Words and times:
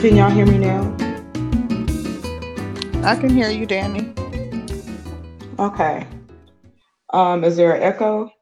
Can 0.00 0.16
y'all 0.16 0.30
hear 0.30 0.46
me 0.46 0.56
now? 0.56 0.80
I 3.06 3.14
can 3.16 3.28
hear 3.28 3.50
you, 3.50 3.66
Danny. 3.66 4.14
Okay. 5.58 6.06
Um, 7.12 7.44
is 7.44 7.58
there 7.58 7.74
an 7.74 7.82
echo? 7.82 8.32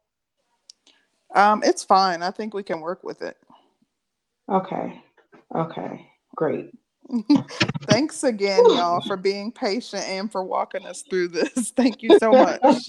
Um, 1.35 1.65
it's 1.65 1.83
fine. 1.83 2.23
I 2.23 2.31
think 2.31 2.55
we 2.55 2.63
can 2.63 2.81
work 2.81 3.03
with 3.03 3.23
it. 3.23 3.37
Okay. 4.49 5.03
Okay. 5.53 6.07
Great. 6.37 6.71
Thanks 7.89 8.23
again, 8.23 8.63
y'all, 8.71 9.01
for 9.01 9.17
being 9.17 9.51
patient 9.51 10.05
and 10.05 10.31
for 10.31 10.45
walking 10.45 10.87
us 10.87 11.03
through 11.11 11.27
this. 11.27 11.71
Thank 11.77 12.05
you 12.05 12.17
so 12.21 12.31
much. 12.31 12.63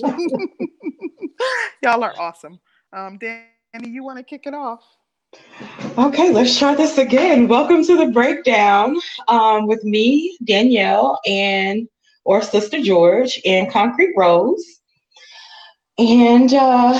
y'all 1.81 2.03
are 2.03 2.13
awesome. 2.20 2.59
Um, 2.94 3.17
Danny, 3.17 3.47
you 3.88 4.03
want 4.03 4.20
to 4.20 4.23
kick 4.23 4.44
it 4.45 4.53
off? 4.53 4.83
Okay, 5.97 6.31
let's 6.31 6.57
try 6.57 6.75
this 6.75 6.97
again. 6.97 7.47
Welcome 7.47 7.83
to 7.83 7.97
the 7.97 8.07
breakdown 8.07 8.97
um, 9.27 9.67
with 9.67 9.83
me, 9.83 10.38
Danielle, 10.43 11.19
and 11.27 11.88
or 12.23 12.41
Sister 12.41 12.81
George, 12.81 13.39
and 13.45 13.71
Concrete 13.71 14.13
Rose. 14.15 14.63
And 15.97 16.53
uh, 16.53 16.97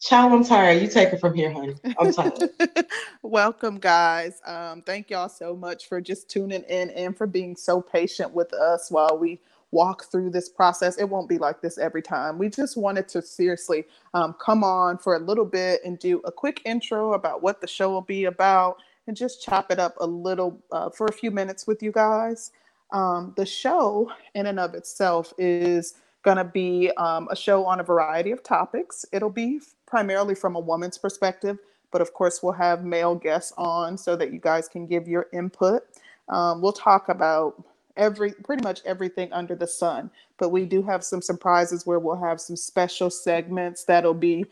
child, 0.00 0.32
I'm 0.32 0.44
tired. 0.44 0.82
You 0.82 0.88
take 0.88 1.12
it 1.12 1.20
from 1.20 1.34
here, 1.34 1.50
honey. 1.50 1.74
I'm 1.98 2.12
tired. 2.12 2.50
Welcome, 3.22 3.78
guys. 3.78 4.40
Um, 4.46 4.82
thank 4.82 5.10
y'all 5.10 5.28
so 5.28 5.56
much 5.56 5.88
for 5.88 6.00
just 6.00 6.28
tuning 6.28 6.62
in 6.64 6.90
and 6.90 7.16
for 7.16 7.26
being 7.26 7.56
so 7.56 7.80
patient 7.80 8.32
with 8.32 8.52
us 8.52 8.90
while 8.90 9.18
we 9.18 9.40
walk 9.72 10.04
through 10.04 10.30
this 10.30 10.48
process. 10.48 10.98
It 10.98 11.08
won't 11.08 11.28
be 11.28 11.38
like 11.38 11.60
this 11.60 11.78
every 11.78 12.02
time. 12.02 12.38
We 12.38 12.48
just 12.48 12.76
wanted 12.76 13.08
to 13.08 13.22
seriously 13.22 13.86
um, 14.14 14.34
come 14.34 14.62
on 14.62 14.98
for 14.98 15.16
a 15.16 15.18
little 15.18 15.44
bit 15.46 15.80
and 15.84 15.98
do 15.98 16.20
a 16.24 16.30
quick 16.30 16.62
intro 16.64 17.14
about 17.14 17.42
what 17.42 17.60
the 17.60 17.66
show 17.66 17.90
will 17.90 18.02
be 18.02 18.26
about 18.26 18.76
and 19.06 19.16
just 19.16 19.42
chop 19.42 19.72
it 19.72 19.80
up 19.80 19.94
a 20.00 20.06
little 20.06 20.62
uh, 20.70 20.90
for 20.90 21.06
a 21.06 21.12
few 21.12 21.30
minutes 21.30 21.66
with 21.66 21.82
you 21.82 21.90
guys. 21.90 22.52
Um, 22.92 23.32
the 23.36 23.46
show, 23.46 24.12
in 24.34 24.46
and 24.46 24.60
of 24.60 24.74
itself, 24.74 25.32
is 25.38 25.94
going 26.22 26.36
to 26.36 26.44
be 26.44 26.92
um, 26.98 27.26
a 27.30 27.36
show 27.36 27.64
on 27.64 27.80
a 27.80 27.82
variety 27.82 28.30
of 28.30 28.42
topics. 28.42 29.04
It'll 29.12 29.30
be 29.30 29.60
primarily 29.86 30.34
from 30.34 30.54
a 30.54 30.60
woman's 30.60 30.98
perspective, 30.98 31.58
but 31.90 32.00
of 32.00 32.12
course, 32.12 32.42
we'll 32.42 32.52
have 32.52 32.84
male 32.84 33.14
guests 33.14 33.52
on 33.56 33.96
so 33.98 34.14
that 34.16 34.32
you 34.32 34.38
guys 34.38 34.68
can 34.68 34.86
give 34.86 35.08
your 35.08 35.26
input. 35.32 35.82
Um, 36.28 36.60
we'll 36.60 36.72
talk 36.72 37.08
about 37.08 37.64
every 37.96 38.32
pretty 38.32 38.62
much 38.64 38.82
everything 38.86 39.32
under 39.32 39.54
the 39.56 39.66
sun. 39.68 40.10
But 40.38 40.50
we 40.50 40.66
do 40.66 40.82
have 40.84 41.04
some 41.04 41.22
surprises 41.22 41.86
where 41.86 41.98
we'll 42.00 42.16
have 42.22 42.40
some 42.40 42.56
special 42.56 43.10
segments 43.10 43.84
that'll 43.84 44.14
be 44.14 44.46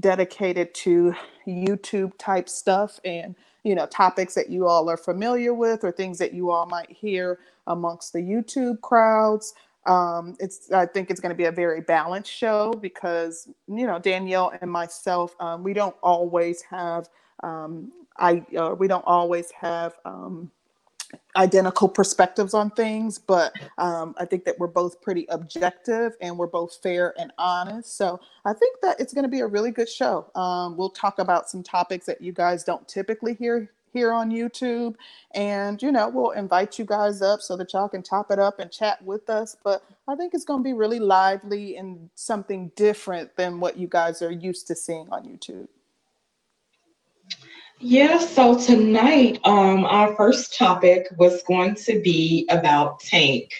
dedicated 0.00 0.74
to 0.74 1.14
YouTube 1.46 2.12
type 2.18 2.48
stuff 2.48 3.00
and 3.04 3.34
you 3.64 3.74
know 3.74 3.86
topics 3.86 4.34
that 4.34 4.50
you 4.50 4.66
all 4.66 4.90
are 4.90 4.96
familiar 4.96 5.54
with 5.54 5.84
or 5.84 5.92
things 5.92 6.18
that 6.18 6.34
you 6.34 6.50
all 6.50 6.66
might 6.66 6.90
hear 6.90 7.40
amongst 7.68 8.12
the 8.12 8.20
YouTube 8.20 8.80
crowds. 8.82 9.54
Um, 9.86 10.36
it's 10.40 10.72
I 10.72 10.86
think 10.86 11.10
it's 11.10 11.20
going 11.20 11.30
to 11.30 11.36
be 11.36 11.44
a 11.46 11.52
very 11.52 11.80
balanced 11.82 12.32
show 12.32 12.74
because 12.74 13.48
you 13.68 13.86
know 13.86 13.98
Danielle 13.98 14.52
and 14.60 14.70
myself 14.70 15.34
um, 15.40 15.62
we 15.64 15.74
don't 15.74 15.96
always 16.02 16.62
have 16.62 17.08
um, 17.42 17.92
I 18.18 18.44
uh, 18.58 18.74
we 18.78 18.88
don't 18.88 19.04
always 19.06 19.50
have 19.52 19.94
um, 20.04 20.50
identical 21.36 21.88
perspectives 21.88 22.54
on 22.54 22.70
things, 22.70 23.18
but 23.18 23.52
um, 23.78 24.14
I 24.18 24.24
think 24.24 24.44
that 24.44 24.58
we're 24.58 24.66
both 24.66 25.00
pretty 25.00 25.26
objective 25.28 26.12
and 26.20 26.36
we're 26.38 26.46
both 26.46 26.78
fair 26.82 27.14
and 27.18 27.32
honest. 27.38 27.96
So 27.96 28.20
I 28.44 28.52
think 28.52 28.80
that 28.82 29.00
it's 29.00 29.12
going 29.12 29.24
to 29.24 29.28
be 29.28 29.40
a 29.40 29.46
really 29.46 29.70
good 29.70 29.88
show. 29.88 30.30
Um, 30.34 30.76
we'll 30.76 30.90
talk 30.90 31.18
about 31.18 31.48
some 31.48 31.62
topics 31.62 32.06
that 32.06 32.20
you 32.20 32.32
guys 32.32 32.64
don't 32.64 32.86
typically 32.88 33.34
hear 33.34 33.70
here 33.94 34.12
on 34.12 34.30
YouTube, 34.30 34.96
and 35.34 35.80
you 35.80 35.92
know 35.92 36.08
we'll 36.08 36.32
invite 36.32 36.78
you 36.78 36.84
guys 36.84 37.22
up 37.22 37.40
so 37.40 37.56
that 37.56 37.72
y'all 37.72 37.88
can 37.88 38.02
top 38.02 38.30
it 38.30 38.38
up 38.38 38.58
and 38.58 38.70
chat 38.70 39.02
with 39.02 39.30
us. 39.30 39.56
But 39.64 39.84
I 40.08 40.16
think 40.16 40.34
it's 40.34 40.44
going 40.44 40.60
to 40.60 40.64
be 40.64 40.74
really 40.74 40.98
lively 40.98 41.76
and 41.76 42.10
something 42.16 42.72
different 42.76 43.36
than 43.36 43.60
what 43.60 43.78
you 43.78 43.86
guys 43.86 44.20
are 44.20 44.32
used 44.32 44.66
to 44.66 44.74
seeing 44.74 45.08
on 45.10 45.24
YouTube. 45.24 45.68
Yeah, 47.86 48.16
so 48.18 48.58
tonight, 48.58 49.40
um, 49.44 49.84
our 49.84 50.16
first 50.16 50.56
topic 50.56 51.06
was 51.18 51.42
going 51.42 51.74
to 51.74 52.00
be 52.00 52.48
about 52.48 52.98
Tank. 53.00 53.52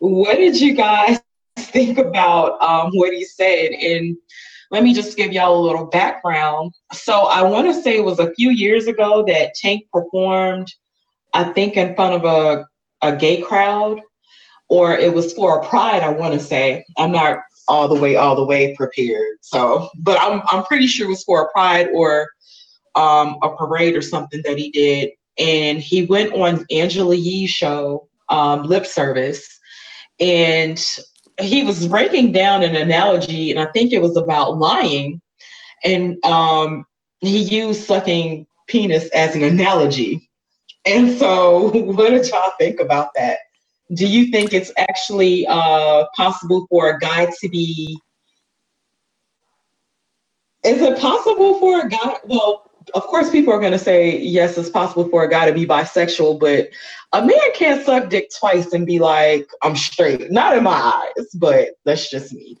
What 0.00 0.36
did 0.36 0.60
you 0.60 0.74
guys 0.74 1.18
think 1.56 1.96
about 1.96 2.60
um, 2.62 2.90
what 2.92 3.14
he 3.14 3.24
said? 3.24 3.70
And 3.70 4.18
let 4.70 4.82
me 4.82 4.92
just 4.92 5.16
give 5.16 5.32
y'all 5.32 5.58
a 5.58 5.64
little 5.64 5.86
background. 5.86 6.74
So 6.92 7.20
I 7.20 7.40
want 7.40 7.66
to 7.68 7.80
say 7.80 7.96
it 7.96 8.04
was 8.04 8.18
a 8.18 8.34
few 8.34 8.50
years 8.50 8.86
ago 8.86 9.24
that 9.28 9.54
Tank 9.54 9.86
performed, 9.90 10.70
I 11.32 11.44
think, 11.44 11.78
in 11.78 11.94
front 11.94 12.22
of 12.22 12.24
a, 12.26 12.66
a 13.00 13.16
gay 13.16 13.40
crowd, 13.40 13.98
or 14.68 14.92
it 14.92 15.14
was 15.14 15.32
for 15.32 15.60
a 15.60 15.66
pride, 15.66 16.02
I 16.02 16.10
want 16.10 16.34
to 16.34 16.40
say. 16.40 16.84
I'm 16.98 17.12
not 17.12 17.38
all 17.66 17.88
the 17.88 17.98
way, 17.98 18.16
all 18.16 18.36
the 18.36 18.44
way 18.44 18.76
prepared. 18.76 19.38
So, 19.40 19.88
but 20.00 20.20
I'm, 20.20 20.42
I'm 20.48 20.64
pretty 20.64 20.86
sure 20.86 21.06
it 21.06 21.10
was 21.10 21.24
for 21.24 21.44
a 21.44 21.50
pride 21.50 21.88
or 21.94 22.28
um, 22.94 23.36
a 23.42 23.50
parade 23.56 23.96
or 23.96 24.02
something 24.02 24.42
that 24.44 24.58
he 24.58 24.70
did, 24.70 25.10
and 25.38 25.78
he 25.80 26.06
went 26.06 26.32
on 26.32 26.64
Angela 26.70 27.14
Yee's 27.14 27.50
show, 27.50 28.08
um, 28.28 28.64
Lip 28.64 28.86
Service, 28.86 29.58
and 30.20 30.82
he 31.40 31.64
was 31.64 31.86
breaking 31.88 32.32
down 32.32 32.62
an 32.62 32.76
analogy, 32.76 33.50
and 33.50 33.60
I 33.60 33.66
think 33.72 33.92
it 33.92 34.02
was 34.02 34.16
about 34.16 34.58
lying, 34.58 35.20
and 35.82 36.24
um, 36.24 36.84
he 37.20 37.38
used 37.42 37.84
sucking 37.84 38.46
penis 38.68 39.08
as 39.10 39.34
an 39.34 39.42
analogy. 39.42 40.30
And 40.86 41.16
so, 41.18 41.70
what 41.74 42.10
did 42.10 42.28
y'all 42.28 42.52
think 42.58 42.80
about 42.80 43.10
that? 43.16 43.38
Do 43.94 44.06
you 44.06 44.30
think 44.30 44.52
it's 44.52 44.72
actually 44.78 45.46
uh, 45.46 46.06
possible 46.16 46.66
for 46.70 46.90
a 46.90 46.98
guy 46.98 47.26
to 47.40 47.48
be? 47.48 47.98
Is 50.64 50.80
it 50.80 50.98
possible 50.98 51.60
for 51.60 51.86
a 51.86 51.88
guy? 51.88 52.16
Well, 52.24 52.63
of 52.94 53.02
course, 53.04 53.30
people 53.30 53.52
are 53.52 53.60
going 53.60 53.72
to 53.72 53.78
say, 53.78 54.18
yes, 54.18 54.58
it's 54.58 54.68
possible 54.68 55.08
for 55.08 55.24
a 55.24 55.30
guy 55.30 55.46
to 55.46 55.52
be 55.52 55.66
bisexual, 55.66 56.38
but 56.38 56.68
a 57.12 57.24
man 57.24 57.52
can't 57.54 57.84
suck 57.84 58.10
dick 58.10 58.30
twice 58.38 58.72
and 58.72 58.86
be 58.86 58.98
like, 58.98 59.48
I'm 59.62 59.76
straight. 59.76 60.30
Not 60.30 60.56
in 60.56 60.64
my 60.64 60.72
eyes, 61.18 61.28
but 61.34 61.70
that's 61.84 62.10
just 62.10 62.32
me. 62.32 62.58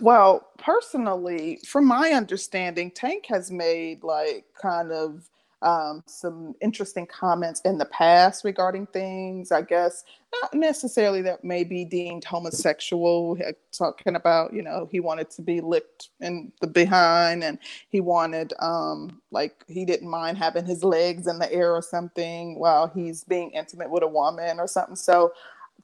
Well, 0.00 0.48
personally, 0.58 1.60
from 1.66 1.86
my 1.86 2.10
understanding, 2.10 2.90
Tank 2.90 3.26
has 3.28 3.50
made 3.50 4.04
like 4.04 4.44
kind 4.60 4.92
of 4.92 5.28
um, 5.62 6.02
some 6.06 6.54
interesting 6.60 7.06
comments 7.06 7.60
in 7.62 7.78
the 7.78 7.86
past 7.86 8.44
regarding 8.44 8.86
things, 8.86 9.50
I 9.50 9.62
guess, 9.62 10.04
not 10.42 10.54
necessarily 10.54 11.22
that 11.22 11.42
may 11.42 11.64
be 11.64 11.84
deemed 11.84 12.24
homosexual, 12.24 13.36
talking 13.72 14.14
about, 14.14 14.52
you 14.52 14.62
know, 14.62 14.88
he 14.90 15.00
wanted 15.00 15.30
to 15.30 15.42
be 15.42 15.60
licked 15.60 16.10
in 16.20 16.52
the 16.60 16.66
behind 16.66 17.42
and 17.42 17.58
he 17.88 18.00
wanted, 18.00 18.52
um, 18.60 19.20
like, 19.30 19.64
he 19.66 19.84
didn't 19.84 20.08
mind 20.08 20.38
having 20.38 20.64
his 20.64 20.84
legs 20.84 21.26
in 21.26 21.38
the 21.38 21.52
air 21.52 21.72
or 21.74 21.82
something 21.82 22.58
while 22.58 22.86
he's 22.86 23.24
being 23.24 23.50
intimate 23.50 23.90
with 23.90 24.02
a 24.02 24.08
woman 24.08 24.60
or 24.60 24.68
something. 24.68 24.96
So, 24.96 25.32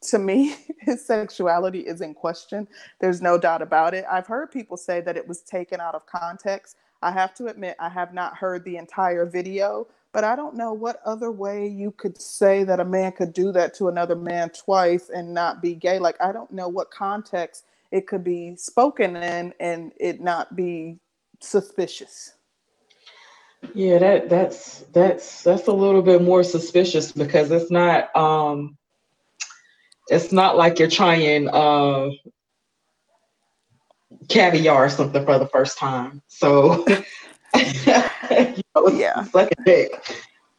to 0.08 0.18
me, 0.18 0.56
his 0.80 1.04
sexuality 1.04 1.80
is 1.80 2.00
in 2.00 2.14
question. 2.14 2.68
There's 3.00 3.22
no 3.22 3.38
doubt 3.38 3.62
about 3.62 3.94
it. 3.94 4.04
I've 4.10 4.26
heard 4.26 4.52
people 4.52 4.76
say 4.76 5.00
that 5.00 5.16
it 5.16 5.26
was 5.26 5.40
taken 5.40 5.80
out 5.80 5.94
of 5.94 6.06
context. 6.06 6.76
I 7.04 7.10
have 7.10 7.34
to 7.34 7.46
admit, 7.46 7.76
I 7.78 7.90
have 7.90 8.14
not 8.14 8.36
heard 8.36 8.64
the 8.64 8.78
entire 8.78 9.26
video, 9.26 9.86
but 10.12 10.24
I 10.24 10.34
don't 10.34 10.56
know 10.56 10.72
what 10.72 11.00
other 11.04 11.30
way 11.30 11.68
you 11.68 11.90
could 11.90 12.20
say 12.20 12.64
that 12.64 12.80
a 12.80 12.84
man 12.84 13.12
could 13.12 13.32
do 13.32 13.52
that 13.52 13.74
to 13.74 13.88
another 13.88 14.16
man 14.16 14.50
twice 14.50 15.10
and 15.10 15.34
not 15.34 15.60
be 15.60 15.74
gay. 15.74 15.98
Like, 15.98 16.16
I 16.20 16.32
don't 16.32 16.50
know 16.50 16.68
what 16.68 16.90
context 16.90 17.66
it 17.90 18.06
could 18.06 18.24
be 18.24 18.56
spoken 18.56 19.16
in 19.16 19.52
and 19.60 19.92
it 20.00 20.20
not 20.20 20.56
be 20.56 20.98
suspicious. 21.40 22.32
Yeah, 23.74 23.98
that 23.98 24.28
that's 24.28 24.80
that's 24.92 25.42
that's 25.42 25.68
a 25.68 25.72
little 25.72 26.02
bit 26.02 26.22
more 26.22 26.42
suspicious 26.42 27.12
because 27.12 27.50
it's 27.50 27.70
not 27.70 28.14
um 28.14 28.76
it's 30.08 30.32
not 30.32 30.56
like 30.56 30.78
you're 30.78 30.90
trying 30.90 31.48
uh 31.48 32.10
caviar 34.28 34.84
or 34.84 34.88
something 34.88 35.24
for 35.24 35.38
the 35.38 35.48
first 35.48 35.78
time. 35.78 36.22
So 36.28 36.84
you 37.56 38.62
know, 38.74 38.88
yeah, 38.88 39.26
like 39.32 39.52
a 39.58 39.64
dick. 39.64 39.92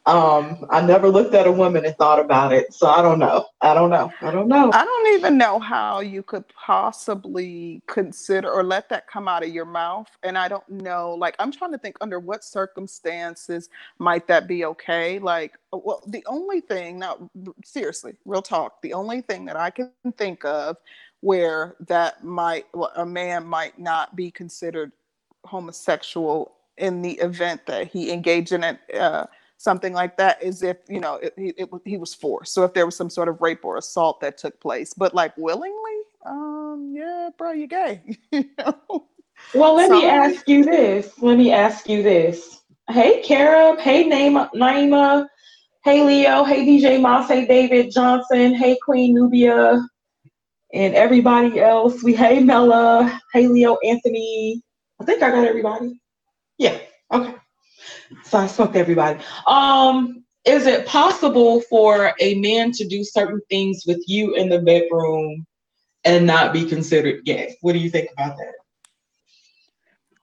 Um, 0.06 0.64
I 0.70 0.82
never 0.82 1.08
looked 1.08 1.34
at 1.34 1.48
a 1.48 1.52
woman 1.52 1.84
and 1.84 1.96
thought 1.96 2.20
about 2.20 2.52
it, 2.52 2.72
so 2.72 2.86
I 2.86 3.02
don't 3.02 3.18
know. 3.18 3.46
I 3.60 3.74
don't 3.74 3.90
know. 3.90 4.12
I 4.20 4.30
don't 4.30 4.46
know. 4.46 4.70
I 4.72 4.84
don't 4.84 5.14
even 5.14 5.36
know 5.36 5.58
how 5.58 5.98
you 5.98 6.22
could 6.22 6.44
possibly 6.48 7.82
consider 7.88 8.48
or 8.48 8.62
let 8.62 8.88
that 8.90 9.08
come 9.08 9.26
out 9.26 9.42
of 9.42 9.48
your 9.48 9.64
mouth. 9.64 10.08
And 10.22 10.38
I 10.38 10.46
don't 10.46 10.68
know, 10.68 11.14
like, 11.14 11.34
I'm 11.40 11.50
trying 11.50 11.72
to 11.72 11.78
think 11.78 11.96
under 12.00 12.20
what 12.20 12.44
circumstances 12.44 13.68
might 13.98 14.28
that 14.28 14.46
be 14.46 14.64
okay. 14.66 15.18
Like, 15.18 15.58
well, 15.72 16.04
the 16.06 16.24
only 16.26 16.60
thing 16.60 17.00
now, 17.00 17.28
seriously, 17.64 18.14
real 18.24 18.42
talk, 18.42 18.80
the 18.82 18.94
only 18.94 19.22
thing 19.22 19.44
that 19.46 19.56
I 19.56 19.70
can 19.70 19.90
think 20.16 20.44
of 20.44 20.76
where 21.20 21.74
that 21.88 22.22
might 22.22 22.66
a 22.94 23.04
man 23.04 23.44
might 23.44 23.76
not 23.76 24.14
be 24.14 24.30
considered 24.30 24.92
homosexual 25.44 26.52
in 26.78 27.02
the 27.02 27.12
event 27.12 27.66
that 27.66 27.88
he 27.88 28.12
engaged 28.12 28.52
in 28.52 28.62
a 28.62 28.78
uh, 28.94 29.26
something 29.58 29.92
like 29.92 30.16
that 30.16 30.42
is 30.42 30.62
if 30.62 30.78
you 30.88 31.00
know 31.00 31.14
it, 31.16 31.34
it, 31.36 31.54
it, 31.58 31.70
he 31.84 31.96
was 31.96 32.14
forced. 32.14 32.52
So 32.54 32.64
if 32.64 32.74
there 32.74 32.86
was 32.86 32.96
some 32.96 33.10
sort 33.10 33.28
of 33.28 33.40
rape 33.40 33.64
or 33.64 33.76
assault 33.76 34.20
that 34.20 34.38
took 34.38 34.60
place 34.60 34.94
but 34.94 35.14
like 35.14 35.36
willingly 35.36 36.00
um 36.24 36.92
yeah 36.94 37.30
bro 37.38 37.52
you're 37.52 37.66
gay 37.68 38.02
you 38.32 38.44
know? 38.58 39.06
well 39.54 39.74
let 39.74 39.90
me 39.90 40.04
ask 40.04 40.48
you 40.48 40.64
this 40.64 41.12
let 41.22 41.38
me 41.38 41.52
ask 41.52 41.88
you 41.88 42.02
this. 42.02 42.60
Hey 42.88 43.22
Kara. 43.22 43.80
hey 43.80 44.08
Naima, 44.08 44.50
Naima 44.54 45.26
hey 45.84 46.02
Leo 46.04 46.44
hey 46.44 46.66
DJ 46.66 47.00
Moss 47.00 47.28
hey 47.28 47.46
David 47.46 47.90
Johnson 47.90 48.54
hey 48.54 48.76
Queen 48.84 49.14
Nubia 49.14 49.80
and 50.74 50.94
everybody 50.94 51.60
else. 51.60 52.02
We 52.02 52.14
hey 52.14 52.40
Mella 52.40 53.20
hey 53.32 53.46
Leo 53.46 53.78
Anthony. 53.84 54.62
I 55.00 55.04
think 55.04 55.22
I 55.22 55.30
got 55.30 55.46
everybody. 55.46 56.00
Yeah 56.58 56.78
okay 57.12 57.34
so 58.24 58.38
I 58.38 58.46
spoke 58.46 58.72
to 58.72 58.78
everybody. 58.78 59.22
Um, 59.46 60.24
is 60.44 60.66
it 60.66 60.86
possible 60.86 61.60
for 61.62 62.14
a 62.20 62.34
man 62.36 62.70
to 62.72 62.86
do 62.86 63.02
certain 63.02 63.40
things 63.50 63.84
with 63.86 64.02
you 64.06 64.34
in 64.34 64.48
the 64.48 64.60
bedroom 64.60 65.46
and 66.04 66.26
not 66.26 66.52
be 66.52 66.64
considered 66.64 67.24
gay? 67.24 67.56
What 67.62 67.72
do 67.72 67.78
you 67.78 67.90
think 67.90 68.10
about 68.12 68.36
that? 68.38 68.52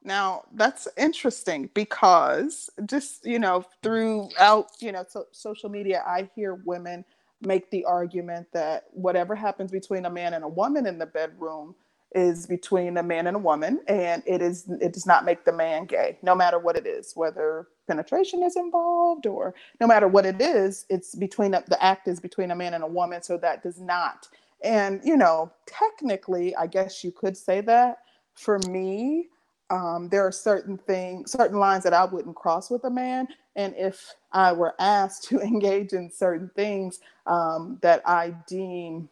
Now 0.03 0.43
that's 0.53 0.87
interesting 0.97 1.69
because 1.73 2.69
just 2.85 3.25
you 3.25 3.39
know 3.39 3.65
throughout 3.81 4.71
you 4.79 4.91
know 4.91 5.05
so, 5.07 5.25
social 5.31 5.69
media, 5.69 6.03
I 6.05 6.29
hear 6.35 6.55
women 6.55 7.05
make 7.41 7.69
the 7.71 7.85
argument 7.85 8.47
that 8.53 8.85
whatever 8.91 9.35
happens 9.35 9.71
between 9.71 10.05
a 10.05 10.09
man 10.09 10.33
and 10.33 10.43
a 10.43 10.47
woman 10.47 10.85
in 10.85 10.97
the 10.97 11.05
bedroom 11.05 11.75
is 12.15 12.45
between 12.45 12.97
a 12.97 13.03
man 13.03 13.27
and 13.27 13.35
a 13.35 13.39
woman 13.39 13.81
and 13.87 14.21
it 14.25 14.41
is 14.41 14.69
it 14.79 14.93
does 14.93 15.05
not 15.05 15.25
make 15.25 15.45
the 15.45 15.51
man 15.51 15.85
gay 15.85 16.17
no 16.21 16.35
matter 16.35 16.59
what 16.59 16.77
it 16.77 16.85
is 16.85 17.11
whether 17.15 17.67
penetration 17.87 18.43
is 18.43 18.55
involved 18.55 19.25
or 19.25 19.53
no 19.79 19.87
matter 19.87 20.07
what 20.07 20.25
it 20.25 20.41
is 20.41 20.85
it's 20.89 21.15
between 21.15 21.51
the 21.51 21.77
act 21.81 22.07
is 22.07 22.19
between 22.19 22.51
a 22.51 22.55
man 22.55 22.73
and 22.73 22.83
a 22.83 22.87
woman 22.87 23.21
so 23.21 23.37
that 23.37 23.63
does 23.63 23.79
not. 23.79 24.27
And 24.63 25.01
you 25.03 25.17
know 25.17 25.51
technically 25.65 26.55
i 26.55 26.67
guess 26.67 27.03
you 27.03 27.11
could 27.11 27.37
say 27.37 27.61
that. 27.61 27.99
For 28.35 28.59
me 28.69 29.27
um, 29.69 30.09
there 30.09 30.25
are 30.25 30.31
certain 30.31 30.77
things 30.77 31.31
certain 31.31 31.59
lines 31.59 31.83
that 31.83 31.93
i 31.93 32.05
wouldn't 32.05 32.35
cross 32.35 32.69
with 32.69 32.83
a 32.85 32.89
man. 32.89 33.27
And 33.55 33.73
if 33.77 34.13
i 34.31 34.51
were 34.51 34.75
asked 34.79 35.25
to 35.25 35.39
engage 35.41 35.93
in 35.93 36.09
certain 36.09 36.49
things 36.55 36.99
um, 37.27 37.79
that 37.81 38.01
i 38.05 38.33
deem 38.47 39.09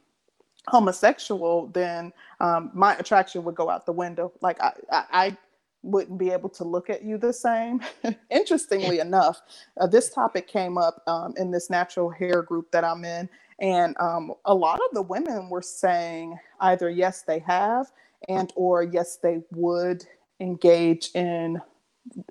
homosexual, 0.68 1.68
then 1.68 2.14
um, 2.40 2.72
my 2.74 2.96
attraction 2.96 3.44
would 3.44 3.56
go 3.56 3.70
out 3.70 3.86
the 3.86 3.92
window. 3.92 4.32
Like 4.42 4.62
I, 4.62 4.74
I 4.92 5.38
wouldn't 5.84 6.20
be 6.20 6.32
able 6.32 6.50
to 6.50 6.64
look 6.64 6.90
at 6.90 7.04
you 7.04 7.18
the 7.18 7.34
same. 7.34 7.82
Interestingly 8.30 9.00
enough, 9.00 9.42
uh, 9.80 9.88
this 9.88 10.10
topic 10.14 10.48
came 10.48 10.78
up 10.78 11.02
um, 11.08 11.34
in 11.38 11.52
this 11.52 11.70
natural 11.70 12.10
hair 12.10 12.42
group 12.42 12.72
that 12.72 12.84
I'm 12.84 13.06
in, 13.06 13.30
and 13.60 13.96
um, 14.00 14.34
a 14.46 14.54
lot 14.54 14.80
of 14.90 14.94
the 14.94 15.02
women 15.02 15.50
were 15.50 15.62
saying 15.62 16.38
either 16.60 16.90
yes 16.90 17.24
they 17.24 17.40
have, 17.40 17.88
and 18.30 18.52
or 18.56 18.84
yes 18.84 19.18
they 19.18 19.42
would 19.52 20.06
engage 20.40 21.12
in 21.16 21.62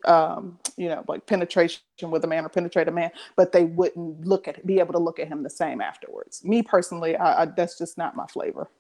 um, 0.06 0.58
you 0.76 0.88
know, 0.88 1.04
like 1.08 1.26
penetration 1.26 1.80
with 2.04 2.24
a 2.24 2.26
man 2.26 2.44
or 2.44 2.48
penetrate 2.48 2.88
a 2.88 2.92
man, 2.92 3.10
but 3.36 3.52
they 3.52 3.64
wouldn't 3.64 4.26
look 4.26 4.48
at 4.48 4.66
be 4.66 4.78
able 4.80 4.92
to 4.92 4.98
look 4.98 5.18
at 5.18 5.28
him 5.28 5.42
the 5.42 5.50
same 5.50 5.80
afterwards. 5.80 6.44
Me 6.44 6.62
personally, 6.62 7.16
I, 7.16 7.42
I, 7.42 7.46
that's 7.46 7.78
just 7.78 7.98
not 7.98 8.16
my 8.16 8.26
flavor. 8.26 8.70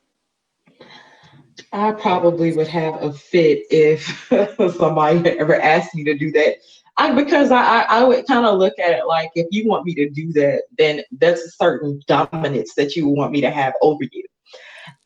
I 1.72 1.92
probably 1.92 2.52
would 2.54 2.68
have 2.68 3.02
a 3.02 3.12
fit 3.12 3.66
if 3.70 4.28
somebody 4.76 5.28
ever 5.38 5.60
asked 5.60 5.94
me 5.94 6.04
to 6.04 6.16
do 6.16 6.30
that. 6.32 6.56
I 6.96 7.12
because 7.12 7.50
I 7.50 7.82
I 7.82 8.04
would 8.04 8.26
kind 8.26 8.44
of 8.44 8.58
look 8.58 8.78
at 8.78 8.92
it 8.92 9.06
like 9.06 9.30
if 9.34 9.46
you 9.50 9.68
want 9.68 9.86
me 9.86 9.94
to 9.94 10.10
do 10.10 10.32
that, 10.34 10.62
then 10.76 11.02
that's 11.12 11.40
a 11.42 11.50
certain 11.50 12.00
dominance 12.06 12.74
that 12.74 12.96
you 12.96 13.08
want 13.08 13.32
me 13.32 13.40
to 13.40 13.50
have 13.50 13.74
over 13.80 14.04
you. 14.10 14.24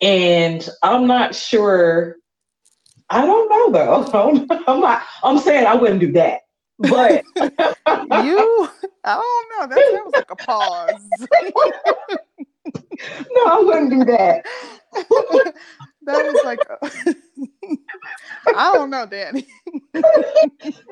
And 0.00 0.68
I'm 0.82 1.06
not 1.06 1.34
sure 1.34 2.16
I 3.10 3.26
don't 3.26 3.48
know 3.48 3.70
though. 3.70 4.46
I'm 4.66 4.80
not. 4.80 5.02
I'm 5.22 5.38
saying 5.38 5.66
I 5.66 5.74
wouldn't 5.74 6.00
do 6.00 6.12
that. 6.12 6.40
But 6.78 7.24
you, 7.36 8.68
I 9.04 9.14
don't 9.14 9.48
know. 9.50 9.66
That, 9.68 9.84
that 9.92 10.04
was 10.04 10.14
like 10.16 10.30
a 10.30 10.36
pause. 10.36 11.26
no, 13.30 13.46
I 13.46 13.60
wouldn't 13.62 13.90
do 13.90 14.04
that. 14.06 14.44
That 16.06 16.24
was 16.24 16.44
like, 16.44 16.58
uh, 16.70 16.76
a, 18.46 18.56
I 18.56 18.72
don't 18.72 18.90
know, 18.90 19.06
Danny. 19.06 19.46
no, 19.94 20.02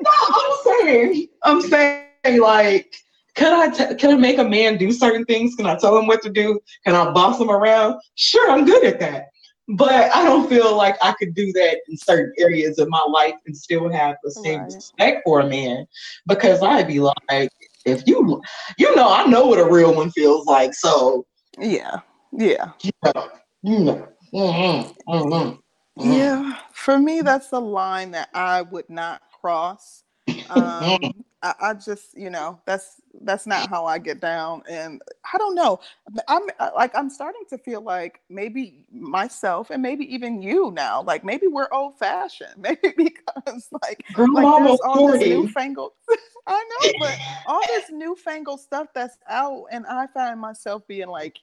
I'm 0.05 0.57
saying, 0.63 1.27
I'm 1.43 1.61
saying, 1.61 2.41
like, 2.41 2.93
could 3.35 3.53
I 3.53 3.69
t- 3.69 3.95
can 3.95 4.11
I 4.11 4.15
make 4.15 4.37
a 4.37 4.43
man 4.43 4.77
do 4.77 4.91
certain 4.91 5.25
things? 5.25 5.55
Can 5.55 5.65
I 5.65 5.75
tell 5.75 5.97
him 5.97 6.07
what 6.07 6.21
to 6.23 6.29
do? 6.29 6.59
Can 6.85 6.95
I 6.95 7.11
boss 7.11 7.39
him 7.39 7.49
around? 7.49 7.99
Sure, 8.15 8.49
I'm 8.51 8.65
good 8.65 8.83
at 8.83 8.99
that 8.99 9.25
but 9.69 10.13
I 10.13 10.23
don't 10.23 10.49
feel 10.49 10.75
like 10.75 10.97
I 11.01 11.13
could 11.13 11.33
do 11.33 11.51
that 11.53 11.77
in 11.87 11.97
certain 11.97 12.33
areas 12.37 12.79
of 12.79 12.89
my 12.89 13.03
life 13.09 13.35
and 13.45 13.55
still 13.55 13.89
have 13.89 14.15
the 14.23 14.31
same 14.31 14.61
right. 14.61 14.73
respect 14.73 15.21
for 15.23 15.39
a 15.39 15.47
man 15.47 15.85
because 16.27 16.61
I'd 16.61 16.87
be 16.87 16.99
like, 16.99 17.49
if 17.85 18.05
you, 18.05 18.41
you 18.77 18.95
know, 18.95 19.11
I 19.11 19.25
know 19.25 19.45
what 19.45 19.59
a 19.59 19.69
real 19.69 19.95
one 19.95 20.11
feels 20.11 20.45
like. 20.45 20.73
So 20.73 21.25
yeah, 21.57 21.99
yeah, 22.31 22.71
yeah, 22.81 23.23
yeah. 23.63 24.05
Mm-hmm, 24.33 25.11
mm-hmm, 25.11 26.01
mm-hmm. 26.01 26.11
yeah. 26.11 26.57
For 26.73 26.97
me, 26.97 27.21
that's 27.21 27.49
the 27.49 27.61
line 27.61 28.11
that 28.11 28.29
I 28.33 28.63
would 28.63 28.89
not 28.89 29.21
cross. 29.39 30.03
Um, 30.49 30.99
I, 31.41 31.53
I, 31.61 31.73
just, 31.73 32.17
you 32.17 32.29
know, 32.29 32.61
that's 32.65 33.01
that's 33.21 33.45
not 33.45 33.69
how 33.69 33.85
I 33.85 33.97
get 33.99 34.21
down, 34.21 34.63
and 34.69 35.01
I 35.33 35.37
don't 35.37 35.53
know. 35.53 35.79
I'm 36.27 36.43
like 36.75 36.91
I'm 36.95 37.09
starting 37.09 37.43
to 37.49 37.57
feel 37.57 37.81
like 37.81 38.21
maybe 38.29 38.85
myself 38.91 39.69
and 39.69 39.81
maybe 39.81 40.11
even 40.13 40.41
you 40.41 40.71
now, 40.71 41.03
like 41.03 41.25
maybe 41.25 41.47
we're 41.47 41.67
old 41.71 41.99
fashioned, 41.99 42.53
maybe 42.57 42.93
because 42.95 43.67
like, 43.83 44.05
Girl, 44.13 44.33
like 44.33 44.63
there's 44.63 44.79
all 44.85 45.09
40. 45.09 45.19
this 45.19 45.27
newfangled. 45.27 45.91
I 46.47 46.63
know, 46.81 46.91
but 46.99 47.19
all 47.45 47.61
this 47.67 47.91
newfangled 47.91 48.61
stuff 48.61 48.87
that's 48.95 49.17
out, 49.29 49.65
and 49.71 49.85
I 49.85 50.07
find 50.07 50.39
myself 50.39 50.87
being 50.87 51.07
like, 51.07 51.39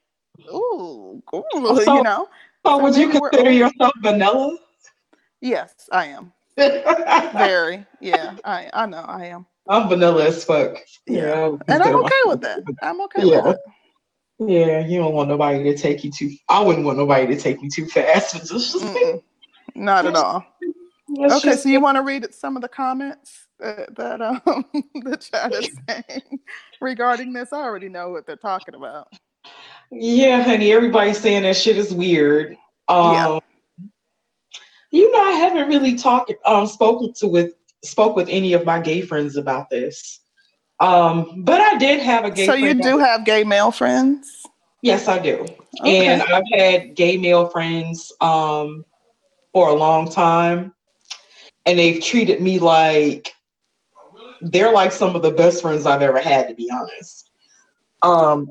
ooh, 0.53 1.23
ooh 1.35 1.83
so, 1.85 1.97
you 1.97 2.03
know. 2.03 2.29
So, 2.65 2.79
so 2.79 2.83
would 2.83 2.97
you 2.97 3.09
consider 3.09 3.51
yourself 3.51 3.93
vanilla? 4.03 4.57
Yes, 5.41 5.89
I 5.93 6.07
am. 6.07 6.33
Very, 6.57 7.87
yeah. 8.01 8.37
I 8.45 8.69
I 8.73 8.87
know 8.87 8.99
I 8.99 9.27
am. 9.27 9.47
I'm 9.69 9.89
vanilla 9.89 10.27
as 10.27 10.45
fuck. 10.45 10.77
Yeah, 11.07 11.23
yeah 11.23 11.57
and 11.69 11.83
I'm 11.83 11.97
okay 11.97 12.23
with 12.27 12.41
that. 12.43 12.63
I'm 12.83 13.01
okay 13.03 13.25
yeah. 13.25 13.43
with 13.43 13.57
it. 13.57 13.61
Yeah, 14.41 14.87
you 14.87 14.99
don't 14.99 15.15
want 15.15 15.29
nobody 15.29 15.63
to 15.65 15.77
take 15.77 16.03
you 16.03 16.11
too. 16.11 16.33
I 16.49 16.63
wouldn't 16.63 16.85
want 16.85 16.99
nobody 16.99 17.27
to 17.27 17.41
take 17.41 17.63
me 17.63 17.69
too 17.69 17.87
fast. 17.87 18.35
Just 18.49 18.77
not 19.75 20.07
at 20.07 20.17
all. 20.17 20.45
It's 21.13 21.35
okay, 21.35 21.51
just, 21.51 21.65
so 21.65 21.69
you 21.69 21.81
want 21.81 21.97
to 21.97 22.03
read 22.03 22.33
some 22.33 22.57
of 22.57 22.63
the 22.63 22.69
comments 22.69 23.49
that, 23.59 23.95
that 23.97 24.23
um, 24.23 24.41
the 24.95 25.17
chat 25.17 25.53
is 25.53 25.71
saying 25.89 26.39
regarding 26.81 27.33
this? 27.33 27.53
I 27.53 27.63
already 27.63 27.89
know 27.89 28.11
what 28.11 28.27
they're 28.27 28.37
talking 28.37 28.75
about. 28.75 29.09
Yeah, 29.91 30.43
honey, 30.43 30.73
everybody's 30.73 31.19
saying 31.19 31.43
that 31.43 31.57
shit 31.57 31.77
is 31.77 31.93
weird. 31.93 32.57
Um, 32.89 33.13
yeah. 33.13 33.39
You 34.93 35.13
know, 35.13 35.23
I 35.23 35.33
haven't 35.33 35.69
really 35.69 35.97
talked, 35.97 36.33
um, 36.45 36.67
spoken 36.67 37.13
to 37.15 37.29
with 37.29 37.53
spoke 37.85 38.17
with 38.17 38.29
any 38.29 38.53
of 38.53 38.65
my 38.65 38.81
gay 38.81 39.01
friends 39.01 39.37
about 39.37 39.71
this. 39.71 40.21
Um, 40.81 41.43
but 41.45 41.61
I 41.61 41.77
did 41.77 42.01
have 42.01 42.25
a 42.25 42.31
gay. 42.31 42.47
So 42.47 42.55
you 42.55 42.75
do 42.75 42.99
have 42.99 43.25
gay 43.25 43.45
male 43.45 43.71
friends? 43.71 44.47
Yes, 44.83 45.09
I 45.09 45.19
do. 45.19 45.47
Okay. 45.81 46.07
And 46.07 46.23
I've 46.23 46.45
had 46.53 46.95
gay 46.95 47.17
male 47.17 47.49
friends 47.49 48.13
um, 48.21 48.85
for 49.53 49.69
a 49.69 49.75
long 49.75 50.11
time, 50.11 50.73
and 51.67 51.79
they've 51.79 52.03
treated 52.03 52.41
me 52.41 52.59
like 52.59 53.33
they're 54.41 54.73
like 54.73 54.93
some 54.93 55.15
of 55.15 55.23
the 55.23 55.31
best 55.31 55.61
friends 55.63 55.85
I've 55.85 56.03
ever 56.03 56.21
had, 56.21 56.49
to 56.49 56.55
be 56.55 56.71
honest. 56.71 57.31
Um, 58.03 58.49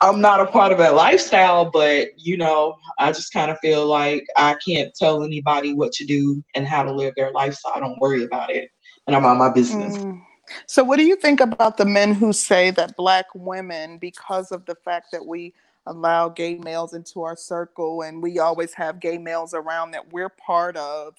I'm 0.00 0.20
not 0.20 0.40
a 0.40 0.46
part 0.46 0.72
of 0.72 0.78
that 0.78 0.94
lifestyle, 0.94 1.70
but 1.70 2.08
you 2.18 2.36
know, 2.36 2.76
I 2.98 3.12
just 3.12 3.32
kind 3.32 3.50
of 3.50 3.58
feel 3.60 3.86
like 3.86 4.26
I 4.36 4.56
can't 4.66 4.94
tell 4.94 5.22
anybody 5.22 5.74
what 5.74 5.92
to 5.92 6.04
do 6.04 6.42
and 6.54 6.66
how 6.66 6.82
to 6.82 6.92
live 6.92 7.14
their 7.16 7.30
life, 7.32 7.54
so 7.54 7.70
I 7.72 7.80
don't 7.80 7.98
worry 8.00 8.24
about 8.24 8.50
it, 8.50 8.70
and 9.06 9.16
I'm 9.16 9.24
on 9.24 9.38
my 9.38 9.50
business. 9.50 9.96
Mm. 9.96 10.22
So, 10.66 10.82
what 10.84 10.96
do 10.96 11.04
you 11.04 11.16
think 11.16 11.40
about 11.40 11.76
the 11.76 11.84
men 11.84 12.12
who 12.14 12.32
say 12.32 12.70
that 12.72 12.96
black 12.96 13.26
women, 13.34 13.98
because 13.98 14.52
of 14.52 14.66
the 14.66 14.74
fact 14.74 15.08
that 15.12 15.24
we 15.24 15.54
allow 15.86 16.28
gay 16.28 16.56
males 16.56 16.92
into 16.92 17.22
our 17.22 17.36
circle 17.36 18.02
and 18.02 18.22
we 18.22 18.38
always 18.38 18.74
have 18.74 19.00
gay 19.00 19.18
males 19.18 19.54
around, 19.54 19.92
that 19.92 20.12
we're 20.12 20.28
part 20.28 20.76
of 20.76 21.14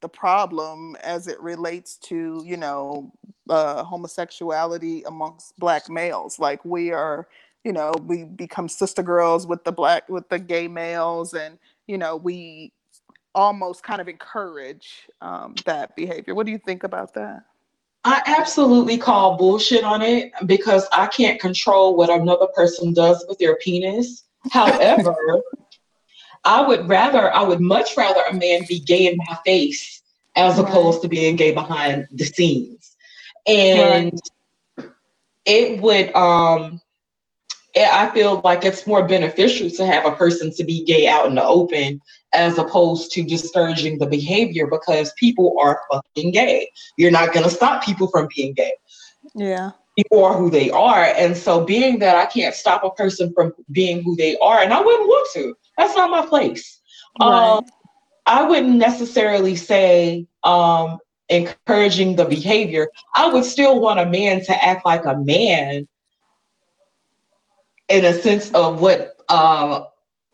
the 0.00 0.08
problem 0.08 0.96
as 1.02 1.28
it 1.28 1.40
relates 1.40 1.96
to, 1.96 2.42
you 2.44 2.56
know, 2.56 3.12
uh, 3.48 3.84
homosexuality 3.84 5.02
amongst 5.04 5.58
black 5.58 5.88
males? 5.88 6.38
Like, 6.38 6.64
we 6.64 6.90
are 6.90 7.28
you 7.64 7.72
know 7.72 7.92
we 8.06 8.24
become 8.24 8.68
sister 8.68 9.02
girls 9.02 9.46
with 9.46 9.64
the 9.64 9.72
black 9.72 10.08
with 10.08 10.28
the 10.28 10.38
gay 10.38 10.68
males 10.68 11.34
and 11.34 11.58
you 11.86 11.98
know 11.98 12.16
we 12.16 12.72
almost 13.34 13.82
kind 13.82 14.00
of 14.00 14.08
encourage 14.08 15.08
um, 15.20 15.54
that 15.64 15.96
behavior 15.96 16.34
what 16.34 16.44
do 16.46 16.52
you 16.52 16.58
think 16.58 16.84
about 16.84 17.14
that 17.14 17.44
I 18.04 18.20
absolutely 18.26 18.98
call 18.98 19.36
bullshit 19.36 19.84
on 19.84 20.02
it 20.02 20.32
because 20.46 20.88
I 20.92 21.06
can't 21.06 21.40
control 21.40 21.96
what 21.96 22.10
another 22.10 22.48
person 22.48 22.92
does 22.92 23.24
with 23.28 23.38
their 23.38 23.56
penis. 23.56 24.24
However, 24.50 25.14
I 26.44 26.66
would 26.66 26.88
rather, 26.88 27.32
I 27.32 27.42
would 27.42 27.60
much 27.60 27.96
rather 27.96 28.20
a 28.28 28.34
man 28.34 28.62
be 28.68 28.80
gay 28.80 29.06
in 29.06 29.16
my 29.18 29.38
face 29.44 30.02
as 30.34 30.58
right. 30.58 30.68
opposed 30.68 31.02
to 31.02 31.08
being 31.08 31.36
gay 31.36 31.52
behind 31.52 32.08
the 32.10 32.24
scenes. 32.24 32.96
And 33.46 34.20
right. 34.76 34.90
it 35.44 35.80
would, 35.80 36.12
um, 36.16 36.81
I 37.76 38.10
feel 38.12 38.40
like 38.44 38.64
it's 38.64 38.86
more 38.86 39.06
beneficial 39.06 39.70
to 39.70 39.86
have 39.86 40.04
a 40.04 40.14
person 40.14 40.52
to 40.54 40.64
be 40.64 40.84
gay 40.84 41.08
out 41.08 41.26
in 41.26 41.34
the 41.34 41.44
open 41.44 42.00
as 42.34 42.58
opposed 42.58 43.12
to 43.12 43.22
discouraging 43.22 43.98
the 43.98 44.06
behavior 44.06 44.66
because 44.66 45.12
people 45.14 45.56
are 45.60 45.80
fucking 45.90 46.32
gay. 46.32 46.70
You're 46.98 47.10
not 47.10 47.32
going 47.32 47.44
to 47.44 47.50
stop 47.50 47.84
people 47.84 48.08
from 48.08 48.28
being 48.34 48.52
gay. 48.52 48.72
Yeah. 49.34 49.70
People 49.96 50.24
are 50.24 50.36
who 50.36 50.50
they 50.50 50.70
are. 50.70 51.04
And 51.04 51.36
so, 51.36 51.64
being 51.64 51.98
that 52.00 52.16
I 52.16 52.26
can't 52.26 52.54
stop 52.54 52.84
a 52.84 52.90
person 52.90 53.32
from 53.34 53.52
being 53.70 54.02
who 54.02 54.16
they 54.16 54.36
are, 54.38 54.60
and 54.60 54.72
I 54.72 54.80
wouldn't 54.80 55.08
want 55.08 55.28
to, 55.34 55.54
that's 55.76 55.94
not 55.96 56.10
my 56.10 56.24
place. 56.24 56.80
Right. 57.20 57.56
Um, 57.56 57.64
I 58.24 58.42
wouldn't 58.44 58.76
necessarily 58.76 59.56
say 59.56 60.26
um, 60.44 60.98
encouraging 61.28 62.16
the 62.16 62.24
behavior. 62.24 62.88
I 63.14 63.30
would 63.30 63.44
still 63.44 63.80
want 63.80 64.00
a 64.00 64.06
man 64.06 64.42
to 64.44 64.64
act 64.64 64.86
like 64.86 65.04
a 65.04 65.18
man 65.18 65.88
in 67.92 68.04
a 68.06 68.14
sense 68.14 68.50
of 68.52 68.80
what 68.80 69.16
uh, 69.28 69.84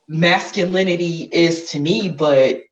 masculinity 0.06 1.28
is 1.32 1.70
to 1.70 1.80
me, 1.80 2.08
but 2.08 2.62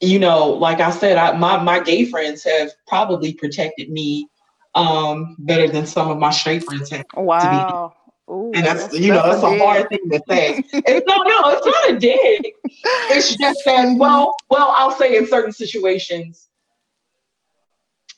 you 0.00 0.18
know, 0.18 0.48
like 0.48 0.80
I 0.80 0.90
said, 0.90 1.16
I, 1.16 1.36
my 1.38 1.62
my 1.62 1.80
gay 1.80 2.04
friends 2.04 2.44
have 2.44 2.70
probably 2.86 3.32
protected 3.34 3.90
me 3.90 4.28
um, 4.74 5.36
better 5.38 5.68
than 5.68 5.86
some 5.86 6.10
of 6.10 6.18
my 6.18 6.30
straight 6.30 6.64
friends 6.64 6.90
have. 6.90 7.04
Wow. 7.14 7.94
Ooh, 8.30 8.52
and 8.54 8.64
that's, 8.64 8.84
that's 8.84 8.98
you 8.98 9.12
know 9.12 9.22
that's, 9.22 9.42
a, 9.42 9.58
hard 9.58 9.88
thing 9.88 10.08
to 10.10 10.20
say. 10.28 10.64
it's, 10.72 11.06
no, 11.06 11.16
no, 11.22 11.50
it's 11.50 11.66
not 11.66 11.90
a 11.90 11.98
dig. 11.98 12.52
It's 13.10 13.36
just 13.36 13.64
that 13.64 13.96
well, 13.98 14.34
well, 14.48 14.74
I'll 14.76 14.92
say 14.92 15.16
in 15.16 15.26
certain 15.26 15.52
situations, 15.52 16.48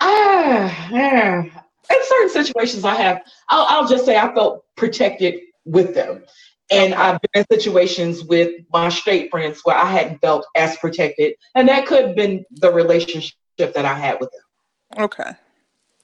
ah, 0.00 0.88
yeah, 0.90 1.63
in 1.94 2.06
certain 2.06 2.44
situations, 2.44 2.84
I 2.84 2.94
have. 2.94 3.22
I'll, 3.48 3.66
I'll 3.68 3.88
just 3.88 4.04
say 4.04 4.16
I 4.16 4.32
felt 4.34 4.64
protected 4.76 5.40
with 5.64 5.94
them. 5.94 6.24
And 6.70 6.94
I've 6.94 7.20
been 7.20 7.42
in 7.42 7.58
situations 7.58 8.24
with 8.24 8.62
my 8.72 8.88
straight 8.88 9.30
friends 9.30 9.60
where 9.64 9.76
I 9.76 9.84
hadn't 9.84 10.20
felt 10.20 10.46
as 10.56 10.76
protected. 10.76 11.34
And 11.54 11.68
that 11.68 11.86
could 11.86 12.06
have 12.06 12.16
been 12.16 12.44
the 12.50 12.72
relationship 12.72 13.34
that 13.58 13.84
I 13.84 13.94
had 13.94 14.18
with 14.20 14.30
them. 14.32 15.04
Okay. 15.04 15.30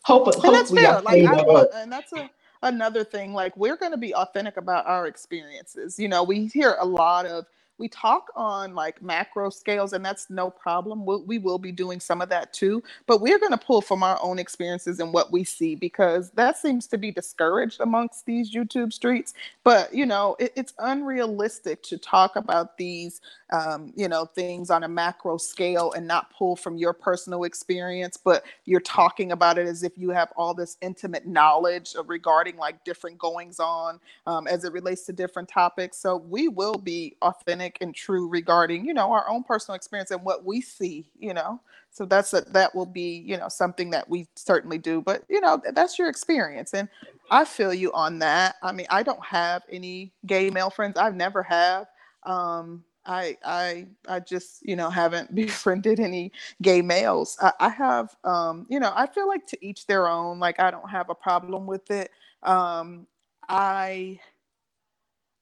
Hope, 0.05 0.29
and 0.29 0.55
that's 0.55 0.71
fair. 0.71 1.01
Like, 1.01 1.25
I, 1.25 1.65
and 1.83 1.93
that's 1.93 2.13
a, 2.13 2.31
another 2.63 3.05
thing. 3.05 3.33
Like, 3.33 3.57
we're 3.57 3.77
going 3.77 3.93
to 3.93 3.99
be 3.99 4.15
authentic 4.15 4.57
about 4.57 4.87
our 4.87 5.07
experiences. 5.07 5.99
You 5.99 6.09
know, 6.09 6.23
we 6.23 6.47
hear 6.47 6.77
a 6.79 6.87
lot 6.87 7.27
of 7.27 7.47
we 7.81 7.89
talk 7.89 8.31
on 8.37 8.75
like 8.77 9.03
macro 9.03 9.51
scales 9.51 9.95
and 9.95 10.05
that's 10.05 10.31
no 10.31 10.51
problem. 10.51 11.07
We'll, 11.07 11.25
we 11.25 11.39
will 11.39 11.59
be 11.59 11.73
doing 11.73 12.01
some 12.01 12.23
of 12.23 12.31
that 12.31 12.53
too 12.55 12.83
but 13.07 13.21
we're 13.23 13.39
going 13.41 13.53
to 13.53 13.59
pull 13.59 13.83
from 13.83 14.03
our 14.05 14.19
own 14.23 14.39
experiences 14.41 15.01
and 15.01 15.13
what 15.13 15.33
we 15.33 15.45
see 15.45 15.77
because 15.77 16.31
that 16.33 16.59
seems 16.59 16.89
to 16.89 16.99
be 16.99 17.13
discouraged 17.13 17.81
amongst 17.81 18.27
these 18.27 18.55
youtube 18.55 18.93
streets. 18.93 19.35
But 19.65 19.95
you 19.95 20.07
know 20.07 20.37
it, 20.41 20.53
it's 20.57 20.75
unrealistic 20.81 21.83
to 21.85 21.99
talk 21.99 22.37
about 22.37 22.79
these 22.79 23.23
um, 23.53 23.93
you 23.97 24.09
know 24.09 24.27
things 24.27 24.71
on 24.71 24.85
a 24.85 24.89
macro 24.89 25.39
scale 25.39 25.93
and 25.93 26.07
not 26.07 26.33
pull 26.33 26.57
from 26.57 26.77
your 26.77 26.93
personal 26.93 27.45
experience 27.45 28.17
but 28.17 28.45
you're 28.67 28.81
talking 28.81 29.33
about 29.33 29.59
it 29.59 29.69
as 29.69 29.83
if 29.85 29.93
you 29.97 30.11
have 30.11 30.33
all 30.37 30.55
this 30.55 30.77
intimate 30.83 31.27
knowledge 31.27 31.95
regarding 32.07 32.57
like 32.57 32.85
different 32.85 33.19
goings 33.19 33.61
on 33.61 34.01
um, 34.27 34.47
as 34.47 34.65
it 34.65 34.73
relates 34.73 35.05
to 35.07 35.13
different 35.13 35.49
topics. 35.49 35.99
So 35.99 36.17
we 36.17 36.49
will 36.49 36.75
be 36.75 37.17
authentic 37.23 37.70
authentic 37.71 37.83
and 37.87 37.95
true 37.95 38.29
regarding 38.29 38.85
you 38.85 38.95
know 38.95 39.13
our 39.13 39.29
own 39.29 39.43
personal 39.43 39.77
experience 39.77 40.11
and 40.11 40.23
what 40.23 40.45
we 40.45 40.61
see 40.61 41.11
you 41.19 41.35
know 41.35 41.61
so 41.91 42.05
that's 42.05 42.33
a, 42.35 42.43
that 42.53 42.75
will 42.75 42.87
be 42.87 43.23
you 43.27 43.37
know 43.37 43.49
something 43.49 43.91
that 43.91 44.09
we 44.09 44.27
certainly 44.37 44.79
do 44.79 45.01
but 45.03 45.23
you 45.29 45.41
know 45.41 45.61
that's 45.75 45.99
your 45.99 46.09
experience 46.09 46.75
and 46.75 46.89
i 47.31 47.45
feel 47.45 47.73
you 47.75 47.93
on 47.93 48.19
that 48.19 48.57
i 48.63 48.73
mean 48.73 48.87
i 48.91 49.03
don't 49.03 49.25
have 49.25 49.63
any 49.71 50.13
gay 50.27 50.51
male 50.51 50.71
friends 50.71 50.97
i've 50.99 51.17
never 51.17 51.43
have 51.43 51.87
um 52.25 52.85
I 53.07 53.39
I 53.45 53.87
I 54.07 54.21
just 54.21 54.61
you 54.63 54.77
know 54.77 54.91
haven't 54.91 55.35
befriended 55.35 56.01
any 56.01 56.33
gay 56.61 56.83
males. 56.83 57.39
I, 57.41 57.53
I 57.59 57.69
have 57.71 58.15
um 58.25 58.67
you 58.69 58.79
know 58.79 58.93
I 58.95 59.07
feel 59.07 59.27
like 59.27 59.47
to 59.49 59.59
each 59.67 59.87
their 59.87 60.07
own. 60.07 60.39
Like 60.39 60.61
I 60.61 60.71
don't 60.71 60.89
have 60.91 61.09
a 61.09 61.15
problem 61.15 61.67
with 61.67 61.91
it. 61.91 62.11
Um 62.43 63.07
I 63.49 64.21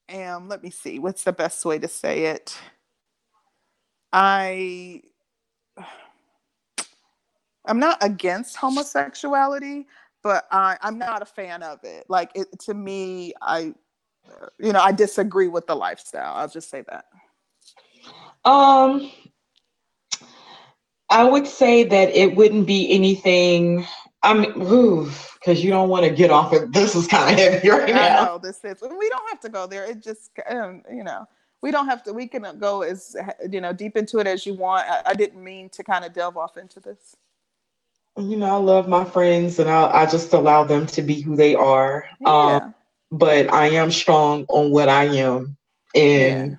am, 0.08 0.48
let 0.48 0.62
me 0.62 0.70
see, 0.70 0.98
what's 0.98 1.24
the 1.24 1.32
best 1.32 1.64
way 1.64 1.78
to 1.78 1.88
say 1.88 2.26
it? 2.26 2.58
I 4.12 5.02
I'm 7.66 7.78
not 7.78 7.98
against 8.00 8.56
homosexuality, 8.56 9.86
but 10.22 10.46
I, 10.50 10.78
I'm 10.80 10.98
not 10.98 11.20
a 11.20 11.26
fan 11.26 11.62
of 11.62 11.80
it. 11.84 12.06
Like 12.08 12.30
it 12.34 12.48
to 12.60 12.74
me, 12.74 13.34
I 13.42 13.74
you 14.58 14.72
know, 14.72 14.80
I 14.80 14.92
disagree 14.92 15.48
with 15.48 15.66
the 15.66 15.74
lifestyle. 15.74 16.34
I'll 16.36 16.48
just 16.48 16.70
say 16.70 16.84
that. 16.88 17.04
Um 18.44 19.10
I 21.10 21.24
would 21.24 21.46
say 21.46 21.84
that 21.84 22.10
it 22.10 22.36
wouldn't 22.36 22.66
be 22.66 22.90
anything 22.90 23.86
I 24.22 24.34
mean, 24.34 24.52
because 24.52 25.62
you 25.62 25.70
don't 25.70 25.88
want 25.88 26.04
to 26.04 26.10
get 26.10 26.30
off 26.30 26.52
it. 26.52 26.72
This 26.72 26.94
is 26.96 27.06
kind 27.06 27.32
of 27.32 27.38
heavy 27.38 27.68
right 27.70 27.94
now. 27.94 28.22
I 28.22 28.24
know 28.26 28.38
this 28.38 28.64
is. 28.64 28.80
We 28.82 29.08
don't 29.08 29.28
have 29.28 29.40
to 29.40 29.48
go 29.48 29.66
there. 29.66 29.84
It 29.84 30.02
just, 30.02 30.30
um, 30.50 30.82
you 30.90 31.04
know, 31.04 31.26
we 31.62 31.70
don't 31.70 31.86
have 31.86 32.02
to. 32.04 32.12
We 32.12 32.26
can 32.26 32.58
go 32.58 32.82
as 32.82 33.16
you 33.50 33.60
know 33.60 33.72
deep 33.72 33.96
into 33.96 34.18
it 34.18 34.26
as 34.26 34.44
you 34.44 34.54
want. 34.54 34.88
I, 34.88 35.02
I 35.06 35.14
didn't 35.14 35.42
mean 35.42 35.68
to 35.70 35.84
kind 35.84 36.04
of 36.04 36.12
delve 36.12 36.36
off 36.36 36.56
into 36.56 36.80
this. 36.80 37.16
You 38.16 38.36
know, 38.36 38.46
I 38.46 38.58
love 38.58 38.88
my 38.88 39.04
friends, 39.04 39.58
and 39.60 39.70
I, 39.70 40.02
I 40.02 40.06
just 40.06 40.32
allow 40.32 40.64
them 40.64 40.86
to 40.88 41.02
be 41.02 41.20
who 41.20 41.36
they 41.36 41.54
are. 41.54 42.04
Yeah. 42.20 42.56
Um, 42.56 42.74
but 43.10 43.52
I 43.52 43.68
am 43.70 43.90
strong 43.90 44.46
on 44.48 44.70
what 44.70 44.88
I 44.88 45.04
am, 45.04 45.56
and. 45.94 46.52
Yeah 46.52 46.56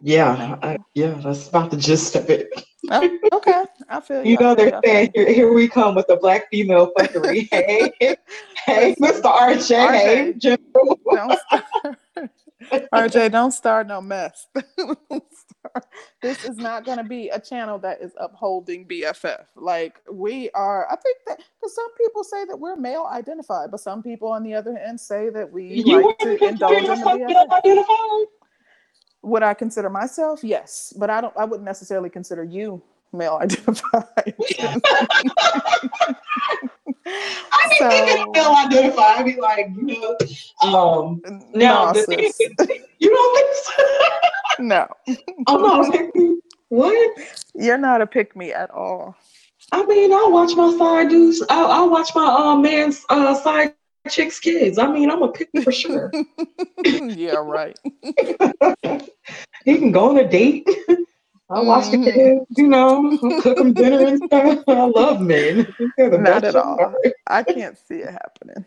yeah, 0.00 0.56
I, 0.62 0.78
yeah, 0.94 1.20
that's 1.22 1.48
about 1.48 1.70
the 1.70 1.76
gist 1.76 2.14
of 2.14 2.30
it. 2.30 2.48
oh, 2.90 3.18
okay, 3.32 3.64
I 3.88 4.00
feel 4.00 4.24
you. 4.24 4.32
You 4.32 4.38
know 4.38 4.54
they're 4.54 4.80
saying 4.84 5.10
here, 5.14 5.32
here 5.32 5.52
we 5.52 5.68
come 5.68 5.94
with 5.94 6.06
the 6.06 6.16
black 6.16 6.48
female 6.50 6.92
fuckery. 6.98 7.48
hey, 7.50 7.92
hey, 8.66 8.94
Mr. 9.00 9.22
RJ. 9.22 9.58
RJ. 9.58 9.90
Hey, 9.90 10.32
Jim. 10.36 10.58
Don't 10.74 11.38
RJ, 12.92 13.30
don't 13.30 13.52
start 13.52 13.86
no 13.86 14.00
mess. 14.00 14.46
this 16.22 16.44
is 16.44 16.56
not 16.56 16.84
going 16.84 16.98
to 16.98 17.04
be 17.04 17.28
a 17.28 17.40
channel 17.40 17.78
that 17.78 18.00
is 18.02 18.12
upholding 18.18 18.86
BFF. 18.86 19.44
Like 19.56 20.00
we 20.10 20.50
are, 20.50 20.86
I 20.90 20.96
think 20.96 21.18
that 21.26 21.38
because 21.38 21.74
some 21.74 21.94
people 21.96 22.24
say 22.24 22.44
that 22.46 22.58
we're 22.58 22.76
male 22.76 23.08
identified, 23.10 23.70
but 23.70 23.80
some 23.80 24.02
people 24.02 24.28
on 24.28 24.42
the 24.42 24.54
other 24.54 24.76
hand 24.76 25.00
say 25.00 25.30
that 25.30 25.50
we 25.50 25.82
you 25.82 26.02
like 26.02 26.18
to 26.18 26.44
indulge 26.44 26.84
in 26.84 26.84
the 26.84 26.94
BFF. 26.94 28.24
Would 29.28 29.42
I 29.42 29.52
consider 29.52 29.90
myself? 29.90 30.42
Yes, 30.42 30.94
but 30.96 31.10
I 31.10 31.20
don't. 31.20 31.36
I 31.36 31.44
wouldn't 31.44 31.66
necessarily 31.66 32.08
consider 32.08 32.42
you 32.42 32.82
male 33.12 33.38
identified. 33.42 34.04
I 34.16 34.34
mean, 37.68 37.78
so, 37.78 37.92
even 37.92 38.32
male 38.32 38.54
identified. 38.56 39.18
I'd 39.18 39.24
be 39.26 39.36
like, 39.38 39.68
you 39.76 40.00
know, 40.00 40.16
um, 40.62 41.20
no, 41.54 41.92
you 42.08 43.10
don't 43.10 43.36
think 43.36 43.54
so? 43.54 43.84
no. 44.60 44.88
I'm 45.46 45.62
not 45.62 45.88
a 45.88 45.92
pick 45.92 46.14
me. 46.14 46.40
What? 46.68 47.18
You're 47.54 47.78
not 47.78 48.00
a 48.00 48.06
pick 48.06 48.34
me 48.34 48.52
at 48.52 48.70
all. 48.70 49.14
I 49.72 49.84
mean, 49.84 50.10
I'll 50.10 50.32
watch 50.32 50.56
my 50.56 50.74
side 50.78 51.10
dudes. 51.10 51.42
I'll, 51.50 51.70
I'll 51.70 51.90
watch 51.90 52.14
my 52.14 52.24
uh, 52.24 52.56
man's 52.56 53.04
uh, 53.10 53.34
side 53.34 53.74
chicks' 54.08 54.40
kids. 54.40 54.78
I 54.78 54.90
mean, 54.90 55.10
I'm 55.10 55.22
a 55.22 55.30
pick 55.30 55.48
for 55.62 55.72
sure. 55.72 56.10
yeah, 56.84 57.36
right. 57.36 57.78
he 59.64 59.78
can 59.78 59.92
go 59.92 60.10
on 60.10 60.18
a 60.18 60.28
date. 60.28 60.68
I 61.50 61.60
watch 61.60 61.86
mm-hmm. 61.86 62.04
the 62.04 62.12
kids, 62.12 62.46
you 62.58 62.68
know, 62.68 63.18
cook 63.40 63.56
them 63.56 63.72
dinner 63.72 64.06
and 64.06 64.22
stuff. 64.24 64.64
I 64.68 64.84
love 64.84 65.20
men. 65.20 65.74
Not 65.96 66.44
at 66.44 66.56
all. 66.56 66.94
I 67.26 67.42
can't 67.42 67.78
see 67.78 67.96
it 67.96 68.10
happening. 68.10 68.64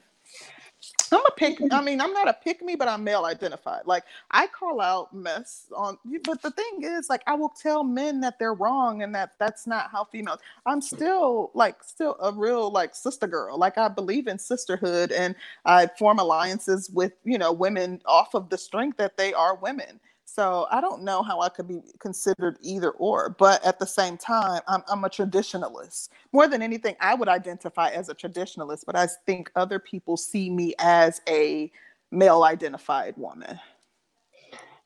I'm 1.17 1.25
a 1.25 1.31
pick. 1.35 1.59
Mm-hmm. 1.59 1.73
I 1.73 1.81
mean, 1.81 2.01
I'm 2.01 2.13
not 2.13 2.27
a 2.27 2.33
pick 2.33 2.61
me, 2.61 2.75
but 2.75 2.87
I'm 2.87 3.03
male 3.03 3.25
identified. 3.25 3.81
Like 3.85 4.03
I 4.31 4.47
call 4.47 4.81
out 4.81 5.13
mess 5.13 5.67
on. 5.75 5.97
But 6.23 6.41
the 6.41 6.51
thing 6.51 6.83
is, 6.83 7.09
like, 7.09 7.21
I 7.27 7.33
will 7.35 7.49
tell 7.49 7.83
men 7.83 8.21
that 8.21 8.39
they're 8.39 8.53
wrong 8.53 9.03
and 9.03 9.13
that 9.15 9.33
that's 9.39 9.67
not 9.67 9.89
how 9.91 10.05
females. 10.05 10.39
I'm 10.65 10.81
still 10.81 11.51
like 11.53 11.83
still 11.83 12.17
a 12.21 12.31
real 12.31 12.71
like 12.71 12.95
sister 12.95 13.27
girl. 13.27 13.57
Like 13.57 13.77
I 13.77 13.87
believe 13.87 14.27
in 14.27 14.39
sisterhood 14.39 15.11
and 15.11 15.35
I 15.65 15.87
form 15.87 16.19
alliances 16.19 16.89
with 16.89 17.13
you 17.23 17.37
know 17.37 17.51
women 17.51 18.01
off 18.05 18.33
of 18.33 18.49
the 18.49 18.57
strength 18.57 18.97
that 18.97 19.17
they 19.17 19.33
are 19.33 19.55
women. 19.55 19.99
So 20.33 20.65
I 20.71 20.79
don't 20.79 21.03
know 21.03 21.23
how 21.23 21.41
I 21.41 21.49
could 21.49 21.67
be 21.67 21.81
considered 21.99 22.57
either 22.61 22.91
or, 22.91 23.35
but 23.37 23.61
at 23.65 23.79
the 23.79 23.85
same 23.85 24.17
time, 24.17 24.61
I'm, 24.65 24.81
I'm 24.87 25.03
a 25.03 25.09
traditionalist. 25.09 26.07
More 26.31 26.47
than 26.47 26.61
anything, 26.61 26.95
I 27.01 27.15
would 27.15 27.27
identify 27.27 27.89
as 27.89 28.07
a 28.07 28.15
traditionalist, 28.15 28.85
but 28.85 28.95
I 28.95 29.07
think 29.25 29.51
other 29.57 29.77
people 29.77 30.15
see 30.15 30.49
me 30.49 30.73
as 30.79 31.19
a 31.27 31.69
male 32.11 32.43
identified 32.43 33.15
woman. 33.17 33.59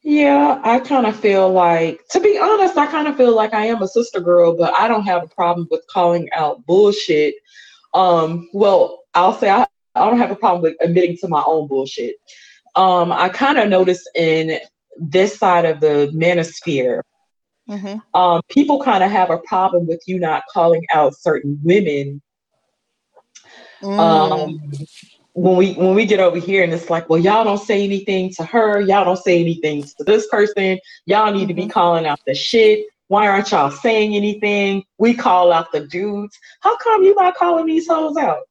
Yeah, 0.01 0.59
I 0.63 0.79
kind 0.79 1.05
of 1.05 1.15
feel 1.15 1.51
like, 1.51 2.01
to 2.09 2.19
be 2.19 2.39
honest, 2.39 2.75
I 2.75 2.87
kind 2.87 3.07
of 3.07 3.15
feel 3.15 3.35
like 3.35 3.53
I 3.53 3.67
am 3.67 3.83
a 3.83 3.87
sister 3.87 4.19
girl, 4.19 4.57
but 4.57 4.73
I 4.73 4.87
don't 4.87 5.03
have 5.03 5.23
a 5.23 5.27
problem 5.27 5.67
with 5.69 5.85
calling 5.85 6.27
out 6.35 6.65
bullshit. 6.65 7.35
Um, 7.93 8.49
well, 8.51 9.03
I'll 9.13 9.37
say 9.37 9.51
I, 9.51 9.67
I 9.93 10.09
don't 10.09 10.17
have 10.17 10.31
a 10.31 10.35
problem 10.35 10.63
with 10.63 10.75
admitting 10.81 11.17
to 11.17 11.27
my 11.27 11.43
own 11.45 11.67
bullshit. 11.67 12.15
Um, 12.75 13.11
I 13.11 13.29
kind 13.29 13.59
of 13.59 13.69
noticed 13.69 14.09
in 14.15 14.59
this 14.97 15.37
side 15.37 15.65
of 15.65 15.79
the 15.79 16.11
manosphere, 16.13 17.01
mm-hmm. 17.69 18.19
um, 18.19 18.41
people 18.49 18.81
kind 18.81 19.03
of 19.03 19.11
have 19.11 19.29
a 19.29 19.37
problem 19.39 19.87
with 19.87 20.01
you 20.07 20.19
not 20.19 20.43
calling 20.51 20.83
out 20.93 21.15
certain 21.15 21.59
women. 21.63 22.21
Mm. 23.81 23.99
Um, 23.99 24.71
when 25.33 25.57
we 25.57 25.73
when 25.73 25.95
we 25.95 26.05
get 26.05 26.21
over 26.21 26.39
here 26.39 26.63
and 26.63 26.73
it's 26.73 26.89
like, 26.89 27.09
well, 27.09 27.19
y'all 27.19 27.43
don't 27.43 27.59
say 27.59 27.83
anything 27.83 28.33
to 28.35 28.43
her, 28.45 28.79
y'all 28.79 29.03
don't 29.03 29.17
say 29.17 29.41
anything 29.41 29.83
to 29.83 30.03
this 30.05 30.27
person, 30.27 30.79
y'all 31.05 31.31
need 31.31 31.39
mm-hmm. 31.39 31.47
to 31.49 31.53
be 31.53 31.61
mm-hmm. 31.63 31.71
calling 31.71 32.05
out 32.05 32.19
the 32.25 32.33
shit. 32.33 32.85
Why 33.07 33.27
aren't 33.27 33.51
y'all 33.51 33.69
saying 33.69 34.15
anything? 34.15 34.83
We 34.97 35.13
call 35.13 35.51
out 35.51 35.71
the 35.71 35.81
dudes. 35.81 36.39
How 36.61 36.75
come 36.77 37.03
you 37.03 37.13
not 37.15 37.35
calling 37.35 37.67
these 37.67 37.87
hoes 37.87 38.17
out? 38.17 38.43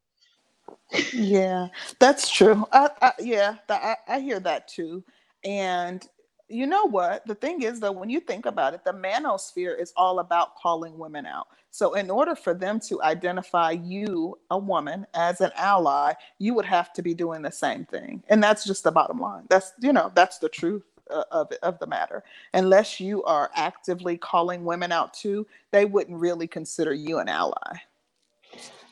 yeah, 1.12 1.68
that's 1.98 2.30
true. 2.30 2.64
I, 2.70 2.90
I 3.02 3.12
yeah, 3.18 3.56
I, 3.68 3.96
I 4.06 4.20
hear 4.20 4.38
that 4.40 4.68
too. 4.68 5.02
And 5.42 6.06
you 6.54 6.66
know 6.66 6.86
what? 6.88 7.26
The 7.26 7.34
thing 7.34 7.62
is, 7.62 7.80
though, 7.80 7.92
when 7.92 8.08
you 8.08 8.20
think 8.20 8.46
about 8.46 8.74
it, 8.74 8.84
the 8.84 8.92
manosphere 8.92 9.78
is 9.78 9.92
all 9.96 10.20
about 10.20 10.54
calling 10.56 10.96
women 10.96 11.26
out. 11.26 11.48
So, 11.72 11.94
in 11.94 12.10
order 12.10 12.36
for 12.36 12.54
them 12.54 12.78
to 12.88 13.02
identify 13.02 13.72
you, 13.72 14.38
a 14.50 14.58
woman, 14.58 15.06
as 15.14 15.40
an 15.40 15.50
ally, 15.56 16.12
you 16.38 16.54
would 16.54 16.64
have 16.64 16.92
to 16.92 17.02
be 17.02 17.12
doing 17.12 17.42
the 17.42 17.50
same 17.50 17.84
thing. 17.84 18.22
And 18.28 18.42
that's 18.42 18.64
just 18.64 18.84
the 18.84 18.92
bottom 18.92 19.18
line. 19.18 19.44
That's, 19.50 19.72
you 19.80 19.92
know, 19.92 20.12
that's 20.14 20.38
the 20.38 20.48
truth 20.48 20.84
uh, 21.10 21.24
of, 21.32 21.50
of 21.62 21.80
the 21.80 21.88
matter. 21.88 22.22
Unless 22.52 23.00
you 23.00 23.24
are 23.24 23.50
actively 23.56 24.16
calling 24.16 24.64
women 24.64 24.92
out 24.92 25.12
too, 25.12 25.46
they 25.72 25.84
wouldn't 25.84 26.18
really 26.20 26.46
consider 26.46 26.94
you 26.94 27.18
an 27.18 27.28
ally. 27.28 27.78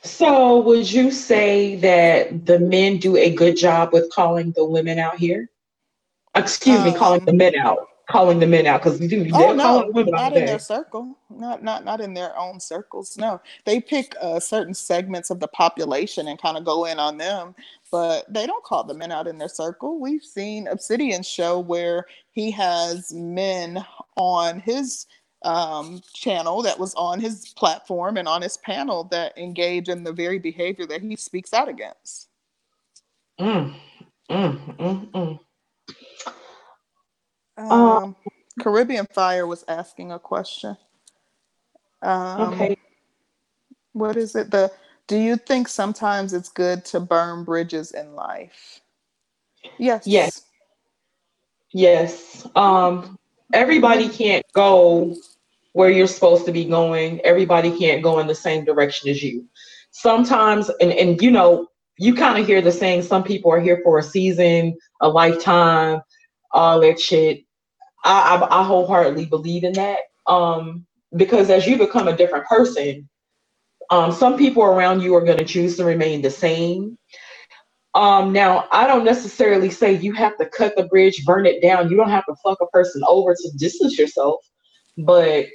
So, 0.02 0.61
would 0.62 0.90
you 0.90 1.12
say 1.12 1.76
that 1.76 2.47
the 2.47 2.59
men 2.59 2.97
do 2.97 3.16
a 3.16 3.33
good 3.33 3.57
job 3.57 3.92
with 3.92 4.11
calling 4.11 4.50
the 4.57 4.64
women 4.64 4.99
out 4.99 5.16
here? 5.16 5.49
Excuse 6.35 6.79
um, 6.79 6.85
me, 6.85 6.95
calling 6.95 7.25
the 7.25 7.33
men 7.33 7.55
out, 7.57 7.89
calling 8.09 8.39
the 8.39 8.47
men 8.47 8.67
out 8.67 8.83
because 8.83 9.01
we 9.01 9.09
do. 9.09 9.29
Oh 9.33 9.53
no, 9.53 9.89
not 9.95 10.37
in 10.37 10.47
their 10.47 10.59
circle, 10.59 11.17
not 11.31 11.62
not 11.62 11.85
not 11.85 12.01
in 12.01 12.15
their 12.15 12.37
own 12.39 12.61
circles. 12.61 13.17
No, 13.17 13.41
they 13.65 13.81
pick 13.81 14.15
uh, 14.21 14.41
certain 14.41 14.75
segments 14.75 15.31
of 15.31 15.41
the 15.41 15.49
population 15.49 16.29
and 16.29 16.41
kind 16.41 16.57
of 16.57 16.65
go 16.65 16.85
in 16.85 16.99
on 16.99 17.19
them, 17.19 17.55
but 17.91 18.33
they 18.33 18.47
don't 18.47 18.65
call 18.65 18.85
the 18.85 18.95
men 18.95 19.12
out 19.12 19.27
in 19.27 19.39
their 19.39 19.49
circle. 19.49 20.01
We've 20.01 20.25
seen 20.25 20.69
Obsidian 20.69 21.23
show 21.23 21.59
where 21.59 22.07
he 22.31 22.51
has 22.53 23.12
men 23.12 23.85
on 24.17 24.61
his 24.61 25.07
um, 25.45 26.01
channel 26.15 26.62
that 26.62 26.79
was 26.79 26.95
on 26.95 27.21
his 27.21 27.53
platform 27.57 28.17
and 28.17 28.29
on 28.29 28.43
his 28.43 28.57
panel 28.59 29.05
that 29.05 29.37
engage 29.37 29.89
in 29.89 30.05
the 30.05 30.12
very 30.12 30.39
behavior 30.39 30.87
that 30.87 31.02
he 31.02 31.17
speaks 31.17 31.52
out 31.52 31.69
against. 31.69 32.28
Mm, 33.41 33.75
mm, 34.30 34.76
mm, 34.76 35.11
mm. 35.11 35.41
Um, 37.56 37.73
um, 37.73 38.17
Caribbean 38.60 39.06
Fire 39.06 39.47
was 39.47 39.65
asking 39.69 40.12
a 40.12 40.19
question. 40.19 40.76
Um, 42.02 42.52
okay. 42.52 42.76
What 43.93 44.17
is 44.17 44.34
it? 44.34 44.50
The 44.50 44.73
Do 45.06 45.17
you 45.17 45.36
think 45.36 45.69
sometimes 45.69 46.32
it's 46.32 46.49
good 46.49 46.84
to 46.86 47.00
burn 47.00 47.45
bridges 47.45 47.93
in 47.93 48.15
life? 48.15 48.80
Yes. 49.78 50.06
Yes. 50.06 50.43
Yes. 51.73 52.47
Um, 52.54 53.19
everybody 53.52 54.08
can't 54.08 54.45
go 54.52 55.15
where 55.73 55.91
you're 55.91 56.06
supposed 56.06 56.45
to 56.47 56.52
be 56.52 56.65
going. 56.65 57.21
Everybody 57.21 57.76
can't 57.76 58.02
go 58.02 58.19
in 58.19 58.26
the 58.26 58.34
same 58.34 58.65
direction 58.65 59.08
as 59.08 59.23
you. 59.23 59.47
Sometimes, 59.91 60.71
and, 60.80 60.93
and 60.93 61.21
you 61.23 61.30
know, 61.30 61.69
you 61.99 62.15
kind 62.15 62.38
of 62.38 62.47
hear 62.47 62.60
the 62.60 62.73
saying, 62.73 63.02
some 63.02 63.23
people 63.23 63.50
are 63.50 63.60
here 63.60 63.80
for 63.84 63.99
a 63.99 64.02
season, 64.02 64.76
a 65.00 65.08
lifetime 65.08 66.00
all 66.52 66.80
that 66.80 67.00
shit. 67.00 67.45
I, 68.04 68.36
I, 68.36 68.60
I 68.60 68.65
wholeheartedly 68.65 69.26
believe 69.26 69.65
in 69.65 69.73
that. 69.75 70.00
Um, 70.26 70.86
because 71.17 71.50
as 71.50 71.67
you 71.67 71.76
become 71.76 72.08
a 72.08 72.17
different 72.17 72.47
person, 72.47 73.08
um, 73.91 74.12
some 74.12 74.38
people 74.38 74.62
around 74.62 75.02
you 75.02 75.15
are 75.15 75.25
going 75.25 75.38
to 75.38 75.45
choose 75.45 75.76
to 75.76 75.84
remain 75.84 76.23
the 76.23 76.30
same. 76.30 76.99
Um, 77.95 78.32
now, 78.32 78.69
I 78.73 78.86
don't 78.86 79.04
necessarily 79.04 79.69
say 79.69 79.93
you 79.93 80.15
have 80.15 80.38
to 80.38 80.47
cut 80.47 80.75
the 80.76 80.84
bridge, 80.84 81.25
burn 81.26 81.45
it 81.45 81.60
down. 81.60 81.91
You 81.91 81.97
don't 81.97 82.08
have 82.08 82.25
to 82.26 82.34
fuck 82.43 82.58
a 82.62 82.67
person 82.69 83.02
over 83.06 83.34
to 83.34 83.50
distance 83.58 83.99
yourself, 83.99 84.36
but 84.97 85.47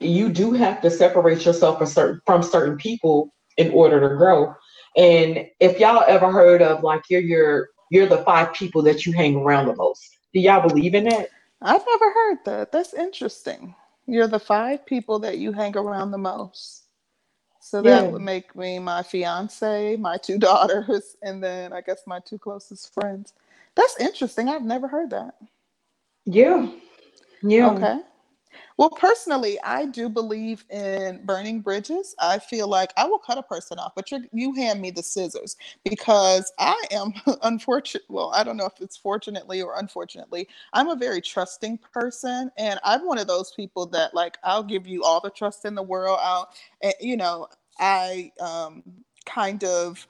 you 0.00 0.28
do 0.28 0.52
have 0.52 0.80
to 0.82 0.90
separate 0.90 1.44
yourself 1.44 1.78
from 1.78 1.86
certain, 1.86 2.20
from 2.26 2.42
certain 2.42 2.76
people 2.76 3.32
in 3.56 3.72
order 3.72 4.00
to 4.08 4.16
grow. 4.16 4.54
And 4.96 5.46
if 5.60 5.80
y'all 5.80 6.04
ever 6.06 6.30
heard 6.30 6.62
of 6.62 6.82
like 6.82 7.02
you're 7.08 7.20
your 7.20 7.68
you're 7.90 8.06
the 8.06 8.24
five 8.24 8.52
people 8.54 8.82
that 8.82 9.06
you 9.06 9.12
hang 9.12 9.36
around 9.36 9.66
the 9.66 9.76
most. 9.76 10.18
Do 10.34 10.40
y'all 10.40 10.66
believe 10.66 10.94
in 10.94 11.04
that? 11.04 11.30
I've 11.62 11.84
never 11.86 12.12
heard 12.12 12.38
that. 12.44 12.72
That's 12.72 12.92
interesting. 12.92 13.74
You're 14.06 14.26
the 14.26 14.40
five 14.40 14.84
people 14.84 15.20
that 15.20 15.38
you 15.38 15.52
hang 15.52 15.76
around 15.76 16.10
the 16.10 16.18
most. 16.18 16.82
So 17.60 17.80
that 17.80 18.04
yeah. 18.04 18.10
would 18.10 18.20
make 18.20 18.54
me 18.54 18.78
my 18.78 19.02
fiance, 19.02 19.96
my 19.96 20.18
two 20.18 20.38
daughters, 20.50 21.16
and 21.22 21.42
then 21.42 21.72
I 21.72 21.80
guess 21.80 22.02
my 22.06 22.20
two 22.20 22.38
closest 22.38 22.92
friends. 22.92 23.32
That's 23.74 23.98
interesting. 23.98 24.48
I've 24.48 24.64
never 24.64 24.88
heard 24.88 25.10
that. 25.10 25.36
Yeah. 26.26 26.68
Yeah. 27.42 27.70
Okay. 27.70 28.00
Well, 28.76 28.90
personally, 28.90 29.60
I 29.62 29.86
do 29.86 30.08
believe 30.08 30.64
in 30.68 31.24
burning 31.24 31.60
bridges. 31.60 32.14
I 32.18 32.40
feel 32.40 32.66
like 32.66 32.92
I 32.96 33.04
will 33.06 33.20
cut 33.20 33.38
a 33.38 33.42
person 33.42 33.78
off, 33.78 33.92
but 33.94 34.10
you 34.32 34.52
hand 34.54 34.80
me 34.80 34.90
the 34.90 35.02
scissors 35.02 35.56
because 35.84 36.52
I 36.58 36.80
am 36.90 37.12
unfortunate. 37.42 38.02
Well, 38.08 38.32
I 38.34 38.42
don't 38.42 38.56
know 38.56 38.66
if 38.66 38.80
it's 38.80 38.96
fortunately 38.96 39.62
or 39.62 39.78
unfortunately, 39.78 40.48
I'm 40.72 40.88
a 40.88 40.96
very 40.96 41.20
trusting 41.20 41.78
person, 41.92 42.50
and 42.58 42.80
I'm 42.82 43.06
one 43.06 43.18
of 43.18 43.28
those 43.28 43.52
people 43.52 43.86
that 43.86 44.12
like 44.12 44.38
I'll 44.42 44.64
give 44.64 44.88
you 44.88 45.04
all 45.04 45.20
the 45.20 45.30
trust 45.30 45.64
in 45.64 45.76
the 45.76 45.82
world. 45.82 46.18
I'll, 46.20 46.50
and, 46.82 46.94
you 47.00 47.16
know, 47.16 47.46
I 47.78 48.32
um, 48.40 48.82
kind 49.24 49.62
of 49.62 50.04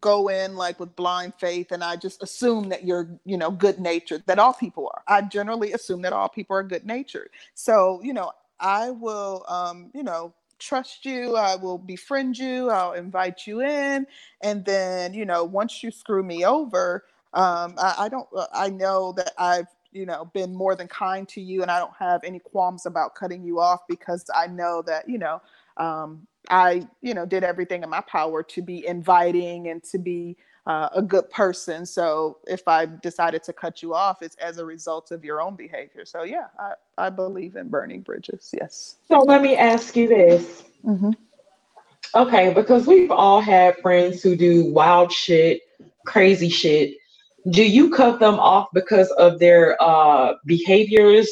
go 0.00 0.28
in 0.28 0.56
like 0.56 0.80
with 0.80 0.96
blind 0.96 1.34
faith 1.40 1.72
and 1.72 1.84
I 1.84 1.96
just 1.96 2.22
assume 2.22 2.70
that 2.70 2.84
you're, 2.86 3.10
you 3.26 3.38
know, 3.38 3.50
good 3.50 3.80
natured, 3.80 4.24
that 4.26 4.38
all 4.40 4.54
people 4.54 4.90
are. 4.94 5.02
I 5.08 5.22
generally 5.22 5.72
assume 5.72 6.02
that 6.02 6.14
all 6.14 6.30
people 6.30 6.56
are 6.56 6.64
good 6.64 6.86
natured. 6.86 7.30
So, 7.54 8.00
you 8.04 8.14
know, 8.14 8.32
I 8.60 8.90
will, 8.92 9.44
um, 9.48 9.90
you 9.94 10.04
know, 10.04 10.34
trust 10.60 11.06
you. 11.06 11.36
I 11.36 11.56
will 11.56 11.78
befriend 11.78 12.38
you. 12.38 12.70
I'll 12.70 12.94
invite 12.94 13.46
you 13.46 13.62
in. 13.62 14.06
And 14.42 14.64
then, 14.64 15.14
you 15.14 15.26
know, 15.26 15.44
once 15.44 15.82
you 15.84 15.90
screw 15.92 16.24
me 16.24 16.46
over, 16.46 17.04
um, 17.34 17.76
I, 17.78 17.96
I 18.00 18.10
don't, 18.10 18.28
uh, 18.36 18.48
I 18.54 18.70
know 18.70 19.12
that 19.14 19.32
I've, 19.38 19.68
you 19.92 20.06
know, 20.06 20.26
been 20.34 20.54
more 20.54 20.76
than 20.76 20.88
kind 20.88 21.28
to 21.30 21.42
you 21.42 21.62
and 21.62 21.72
I 21.72 21.80
don't 21.80 21.94
have 21.98 22.22
any 22.24 22.40
qualms 22.40 22.86
about 22.86 23.16
cutting 23.16 23.44
you 23.44 23.60
off 23.60 23.82
because 23.88 24.30
I 24.34 24.48
know 24.48 24.82
that, 24.86 25.08
you 25.10 25.18
know, 25.18 25.42
um, 25.78 26.27
I, 26.50 26.86
you 27.02 27.14
know, 27.14 27.26
did 27.26 27.44
everything 27.44 27.82
in 27.82 27.90
my 27.90 28.00
power 28.02 28.42
to 28.42 28.62
be 28.62 28.86
inviting 28.86 29.68
and 29.68 29.82
to 29.84 29.98
be 29.98 30.36
uh, 30.66 30.88
a 30.94 31.02
good 31.02 31.28
person. 31.30 31.86
So 31.86 32.38
if 32.46 32.68
I 32.68 32.86
decided 32.86 33.42
to 33.44 33.52
cut 33.52 33.82
you 33.82 33.94
off, 33.94 34.22
it's 34.22 34.36
as 34.36 34.58
a 34.58 34.64
result 34.64 35.10
of 35.10 35.24
your 35.24 35.40
own 35.40 35.56
behavior. 35.56 36.04
So 36.04 36.22
yeah, 36.22 36.48
I, 36.58 36.72
I 36.98 37.10
believe 37.10 37.56
in 37.56 37.68
burning 37.68 38.02
bridges. 38.02 38.50
Yes. 38.52 38.96
So 39.08 39.18
let 39.20 39.40
me 39.40 39.56
ask 39.56 39.96
you 39.96 40.08
this. 40.08 40.64
Mm-hmm. 40.84 41.12
Okay, 42.14 42.52
because 42.54 42.86
we've 42.86 43.10
all 43.10 43.40
had 43.40 43.76
friends 43.78 44.22
who 44.22 44.36
do 44.36 44.66
wild 44.72 45.12
shit, 45.12 45.62
crazy 46.06 46.48
shit. 46.48 46.94
Do 47.50 47.62
you 47.62 47.90
cut 47.90 48.20
them 48.20 48.38
off 48.38 48.68
because 48.74 49.10
of 49.12 49.38
their 49.38 49.82
uh, 49.82 50.34
behaviors 50.44 51.30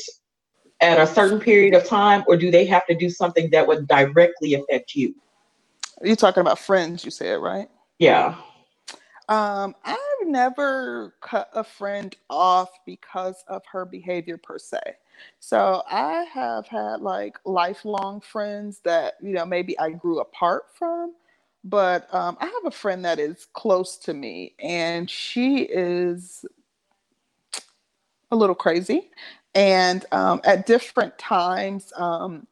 at 0.80 1.00
a 1.00 1.06
certain 1.06 1.40
period 1.40 1.74
of 1.74 1.84
time, 1.84 2.24
or 2.26 2.36
do 2.36 2.50
they 2.50 2.66
have 2.66 2.86
to 2.86 2.94
do 2.94 3.08
something 3.08 3.50
that 3.50 3.66
would 3.66 3.88
directly 3.88 4.54
affect 4.54 4.94
you? 4.94 5.14
You're 6.02 6.16
talking 6.16 6.42
about 6.42 6.58
friends, 6.58 7.04
you 7.04 7.10
said, 7.10 7.40
right? 7.40 7.68
Yeah. 7.98 8.36
Um, 9.28 9.74
I've 9.84 10.26
never 10.26 11.14
cut 11.20 11.50
a 11.54 11.64
friend 11.64 12.14
off 12.28 12.70
because 12.84 13.42
of 13.48 13.62
her 13.72 13.84
behavior 13.84 14.36
per 14.36 14.58
se. 14.58 14.80
So 15.40 15.82
I 15.90 16.26
have 16.32 16.66
had 16.66 17.00
like 17.00 17.38
lifelong 17.44 18.20
friends 18.20 18.80
that, 18.84 19.14
you 19.22 19.32
know, 19.32 19.46
maybe 19.46 19.78
I 19.78 19.90
grew 19.90 20.20
apart 20.20 20.64
from. 20.74 21.14
But 21.64 22.12
um, 22.14 22.36
I 22.40 22.44
have 22.44 22.66
a 22.66 22.70
friend 22.70 23.04
that 23.04 23.18
is 23.18 23.48
close 23.52 23.96
to 23.98 24.14
me, 24.14 24.54
and 24.60 25.10
she 25.10 25.62
is 25.62 26.44
a 28.30 28.36
little 28.36 28.54
crazy 28.54 29.10
And 29.56 30.04
um, 30.12 30.42
at 30.44 30.66
different 30.66 31.16
times, 31.18 31.90
um, 31.96 32.46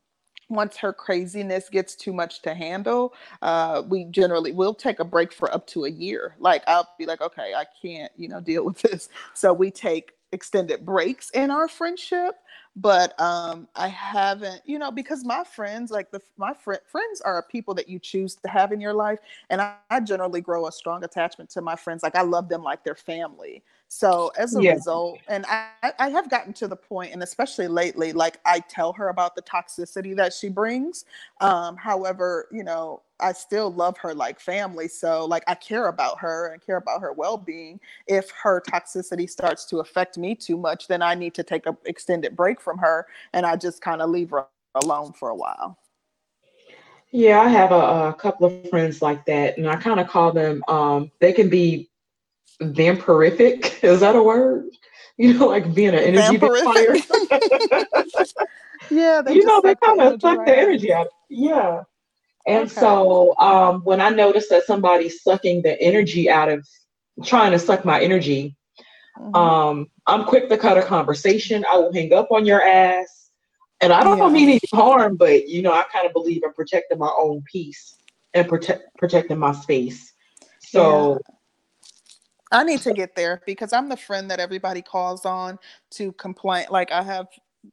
once 0.48 0.76
her 0.78 0.92
craziness 0.92 1.68
gets 1.68 1.94
too 1.94 2.14
much 2.14 2.40
to 2.42 2.54
handle, 2.54 3.12
uh, 3.42 3.82
we 3.86 4.04
generally 4.04 4.52
will 4.52 4.74
take 4.74 5.00
a 5.00 5.04
break 5.04 5.32
for 5.32 5.52
up 5.54 5.66
to 5.66 5.84
a 5.84 5.90
year. 5.90 6.34
Like 6.38 6.62
I'll 6.66 6.88
be 6.98 7.04
like, 7.04 7.20
okay, 7.20 7.52
I 7.54 7.66
can't, 7.82 8.10
you 8.16 8.28
know, 8.28 8.40
deal 8.40 8.64
with 8.64 8.80
this. 8.80 9.10
So 9.34 9.52
we 9.52 9.70
take 9.70 10.12
extended 10.32 10.84
breaks 10.84 11.30
in 11.30 11.48
our 11.50 11.68
friendship 11.68 12.34
but 12.76 13.18
um 13.20 13.68
i 13.76 13.86
haven't 13.86 14.60
you 14.64 14.80
know 14.80 14.90
because 14.90 15.24
my 15.24 15.44
friends 15.44 15.92
like 15.92 16.10
the 16.10 16.20
my 16.36 16.52
fr- 16.52 16.74
friends 16.86 17.20
are 17.20 17.46
people 17.48 17.72
that 17.72 17.88
you 17.88 18.00
choose 18.00 18.34
to 18.34 18.48
have 18.48 18.72
in 18.72 18.80
your 18.80 18.92
life 18.92 19.20
and 19.48 19.60
I, 19.60 19.76
I, 19.90 20.00
generally 20.00 20.40
grow 20.40 20.66
a 20.66 20.72
strong 20.72 21.04
attachment 21.04 21.50
to 21.50 21.60
my 21.60 21.76
friends 21.76 22.02
like 22.02 22.16
i 22.16 22.22
love 22.22 22.48
them 22.48 22.64
like 22.64 22.82
their 22.82 22.96
family 22.96 23.62
so 23.94 24.32
as 24.36 24.56
a 24.56 24.60
yeah. 24.60 24.74
result 24.74 25.20
and 25.28 25.46
I, 25.46 25.92
I 26.00 26.08
have 26.08 26.28
gotten 26.28 26.52
to 26.54 26.66
the 26.66 26.74
point 26.74 27.12
and 27.12 27.22
especially 27.22 27.68
lately 27.68 28.12
like 28.12 28.40
i 28.44 28.58
tell 28.58 28.92
her 28.94 29.08
about 29.08 29.36
the 29.36 29.42
toxicity 29.42 30.16
that 30.16 30.32
she 30.32 30.48
brings 30.48 31.04
um 31.40 31.76
however 31.76 32.48
you 32.50 32.64
know 32.64 33.02
I 33.20 33.32
still 33.32 33.72
love 33.72 33.96
her 33.98 34.12
like 34.12 34.40
family. 34.40 34.88
So 34.88 35.24
like 35.24 35.44
I 35.46 35.54
care 35.54 35.86
about 35.86 36.18
her 36.18 36.48
and 36.48 36.60
care 36.60 36.78
about 36.78 37.00
her 37.00 37.12
well-being. 37.12 37.78
If 38.08 38.28
her 38.42 38.60
toxicity 38.60 39.30
starts 39.30 39.64
to 39.66 39.78
affect 39.78 40.18
me 40.18 40.34
too 40.34 40.56
much, 40.56 40.88
then 40.88 41.00
I 41.00 41.14
need 41.14 41.32
to 41.34 41.44
take 41.44 41.64
an 41.66 41.76
extended 41.84 42.34
break 42.34 42.60
from 42.60 42.76
her 42.78 43.06
and 43.32 43.46
I 43.46 43.54
just 43.54 43.80
kind 43.80 44.02
of 44.02 44.10
leave 44.10 44.30
her 44.30 44.46
alone 44.74 45.12
for 45.12 45.28
a 45.28 45.34
while. 45.34 45.78
Yeah, 47.12 47.40
I 47.40 47.48
have 47.48 47.70
a, 47.70 48.08
a 48.08 48.14
couple 48.14 48.46
of 48.46 48.68
friends 48.70 49.00
like 49.00 49.24
that, 49.26 49.56
and 49.56 49.68
I 49.68 49.76
kind 49.76 50.00
of 50.00 50.08
call 50.08 50.32
them. 50.32 50.64
Um, 50.66 51.12
they 51.20 51.32
can 51.32 51.48
be 51.48 51.88
vampirific. 52.60 53.82
Is 53.84 54.00
that 54.00 54.16
a 54.16 54.22
word? 54.22 54.66
You 55.16 55.34
know, 55.34 55.46
like 55.46 55.72
being 55.74 55.90
an 55.90 55.94
energy 55.96 56.36
vampire. 56.36 56.96
yeah, 58.90 59.22
you 59.28 59.44
know, 59.44 59.60
they 59.60 59.76
kind 59.76 60.00
of 60.00 60.20
suck 60.20 60.44
the 60.44 60.58
energy 60.58 60.92
out. 60.92 61.06
Yeah, 61.28 61.82
and 62.46 62.64
okay. 62.64 62.80
so 62.80 63.36
um, 63.38 63.82
when 63.84 64.00
I 64.00 64.10
notice 64.10 64.48
that 64.48 64.64
somebody's 64.64 65.22
sucking 65.22 65.62
the 65.62 65.80
energy 65.80 66.28
out 66.28 66.48
of 66.48 66.66
trying 67.24 67.52
to 67.52 67.58
suck 67.58 67.84
my 67.84 68.00
energy, 68.00 68.56
mm-hmm. 69.18 69.34
um, 69.34 69.86
I'm 70.06 70.24
quick 70.24 70.48
to 70.48 70.58
cut 70.58 70.76
a 70.76 70.82
conversation. 70.82 71.64
I 71.70 71.76
will 71.76 71.92
hang 71.92 72.12
up 72.12 72.30
on 72.30 72.44
your 72.44 72.62
ass. 72.62 73.30
And 73.80 73.92
I 73.92 74.04
don't 74.04 74.18
yeah. 74.18 74.28
mean 74.28 74.48
any 74.48 74.60
harm, 74.72 75.16
but 75.16 75.48
you 75.48 75.62
know, 75.62 75.72
I 75.72 75.84
kind 75.92 76.06
of 76.06 76.12
believe 76.12 76.42
in 76.42 76.52
protecting 76.52 76.98
my 76.98 77.12
own 77.18 77.42
peace 77.50 77.96
and 78.32 78.48
protect 78.48 78.82
protecting 78.96 79.38
my 79.38 79.52
space. 79.52 80.12
So 80.60 81.12
yeah. 81.12 81.34
I 82.54 82.64
need 82.64 82.82
to 82.82 82.94
get 82.94 83.16
there 83.16 83.42
because 83.46 83.74
I'm 83.74 83.90
the 83.90 83.98
friend 83.98 84.30
that 84.32 84.40
everybody 84.40 84.82
calls 84.82 85.26
on 85.26 85.60
to 85.92 86.12
complain. 86.14 86.66
Like 86.70 86.92
I 86.92 87.02
have 87.02 87.28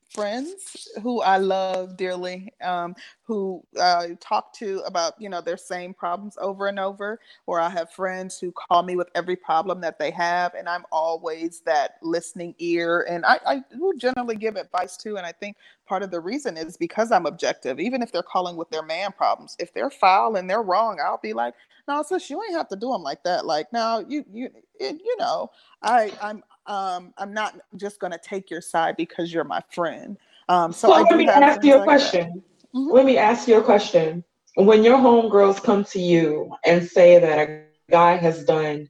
friends 0.10 0.88
who 1.02 1.22
I 1.22 1.38
love 1.38 1.98
dearly, 1.98 2.54
um, 2.62 2.96
who 3.24 3.64
uh, 3.80 4.08
talk 4.20 4.54
to 4.56 4.80
about 4.86 5.14
you 5.20 5.30
know 5.30 5.42
their 5.42 5.58
same 5.58 5.94
problems 5.94 6.38
over 6.40 6.68
and 6.68 6.80
over. 6.80 7.20
Or 7.46 7.60
I 7.60 7.70
have 7.70 7.92
friends 7.92 8.40
who 8.40 8.52
call 8.52 8.84
me 8.84 8.96
with 8.96 9.10
every 9.16 9.36
problem 9.36 9.82
that 9.82 10.00
they 10.00 10.12
have, 10.12 10.54
and 10.54 10.68
I'm 10.70 10.86
always 10.92 11.62
that 11.62 11.96
listening 12.02 12.56
ear. 12.60 13.06
And 13.10 13.26
I, 13.26 13.40
I 13.46 13.64
do 13.72 13.94
generally 13.98 14.36
give 14.36 14.56
advice 14.56 14.98
too. 14.98 15.18
And 15.18 15.26
I 15.26 15.32
think 15.32 15.58
part 15.88 16.04
of 16.04 16.12
the 16.12 16.20
reason 16.20 16.58
is 16.58 16.78
because 16.78 17.12
I'm 17.12 17.26
objective. 17.26 17.80
Even 17.80 18.02
if 18.02 18.12
they're 18.12 18.24
calling 18.24 18.56
with 18.58 18.70
their 18.70 18.84
man 18.84 19.12
problems, 19.12 19.56
if 19.60 19.74
they're 19.74 19.90
foul 19.90 20.36
and 20.36 20.50
they're 20.50 20.62
wrong, 20.62 21.00
I'll 21.04 21.20
be 21.22 21.34
like, 21.34 21.54
no, 21.88 22.04
sis, 22.04 22.30
you 22.30 22.42
ain't 22.44 22.56
have 22.56 22.70
to 22.70 22.76
do 22.76 22.92
them 22.92 23.04
like 23.04 23.24
that. 23.24 23.46
Like, 23.46 23.72
no, 23.74 24.04
you 24.08 24.24
you 24.32 24.50
you 24.80 25.18
know, 25.18 25.52
I 25.82 26.12
I'm 26.22 26.44
um, 26.72 27.14
I'm 27.18 27.34
not 27.34 27.60
just 27.76 28.00
going 28.00 28.14
to 28.14 28.20
take 28.24 28.50
your 28.50 28.62
side 28.62 28.96
because 28.96 29.34
you're 29.34 29.44
my 29.44 29.62
friend. 29.72 30.18
Um, 30.48 30.72
so, 30.72 30.90
let 30.90 31.18
me 31.18 31.28
ask 31.28 31.64
you 31.66 31.76
a 31.76 31.78
like 31.78 31.84
question. 31.84 32.42
Mm-hmm. 32.74 32.92
Let 32.92 33.06
me 33.06 33.18
ask 33.18 33.48
you 33.48 33.58
a 33.58 33.64
question. 33.64 34.24
When 34.56 34.84
your 34.84 34.98
homegirls 34.98 35.62
come 35.62 35.84
to 35.86 36.00
you 36.00 36.50
and 36.66 36.88
say 36.88 37.20
that 37.20 37.38
a 37.38 37.64
guy 37.90 38.16
has 38.16 38.46
done 38.46 38.90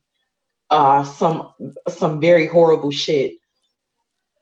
uh, 0.70 1.04
some 1.04 1.54
some 1.90 2.22
very 2.22 2.46
horrible 2.46 2.92
shit, 2.92 3.34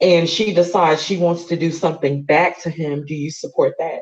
and 0.02 0.30
she 0.30 0.54
decides 0.54 1.02
she 1.02 1.18
wants 1.18 1.46
to 1.46 1.56
do 1.56 1.72
something 1.72 2.24
back 2.24 2.62
to 2.64 2.70
him, 2.70 3.06
do 3.06 3.16
you 3.16 3.32
support 3.32 3.74
that? 3.80 4.02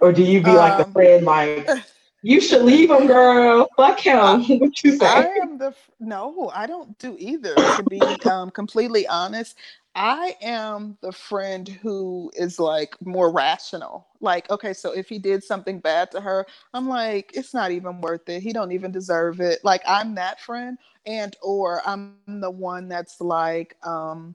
Or 0.00 0.10
do 0.12 0.22
you 0.22 0.42
be 0.42 0.50
um, 0.50 0.56
like 0.56 0.86
the 0.86 0.90
friend, 0.92 1.26
like, 1.26 1.68
You 2.22 2.40
should 2.40 2.62
leave 2.62 2.90
him, 2.90 3.06
girl. 3.06 3.68
Fuck 3.76 4.00
him. 4.00 4.42
what 4.60 4.82
you 4.84 4.96
say? 4.96 5.06
I 5.06 5.26
am 5.42 5.56
the 5.56 5.74
no. 6.00 6.50
I 6.54 6.66
don't 6.66 6.98
do 6.98 7.16
either. 7.18 7.54
To 7.54 7.84
be 7.88 8.00
um, 8.28 8.50
completely 8.50 9.06
honest, 9.06 9.56
I 9.94 10.36
am 10.42 10.98
the 11.00 11.12
friend 11.12 11.66
who 11.66 12.30
is 12.34 12.60
like 12.60 12.94
more 13.04 13.32
rational. 13.32 14.06
Like, 14.20 14.50
okay, 14.50 14.72
so 14.74 14.92
if 14.92 15.08
he 15.08 15.18
did 15.18 15.42
something 15.42 15.80
bad 15.80 16.10
to 16.12 16.20
her, 16.20 16.46
I'm 16.74 16.88
like, 16.88 17.32
it's 17.34 17.54
not 17.54 17.70
even 17.70 18.00
worth 18.00 18.28
it. 18.28 18.42
He 18.42 18.52
don't 18.52 18.72
even 18.72 18.92
deserve 18.92 19.40
it. 19.40 19.60
Like, 19.64 19.82
I'm 19.86 20.14
that 20.16 20.40
friend, 20.40 20.78
and 21.06 21.34
or 21.42 21.80
I'm 21.86 22.16
the 22.26 22.50
one 22.50 22.88
that's 22.88 23.20
like, 23.20 23.76
um, 23.82 24.34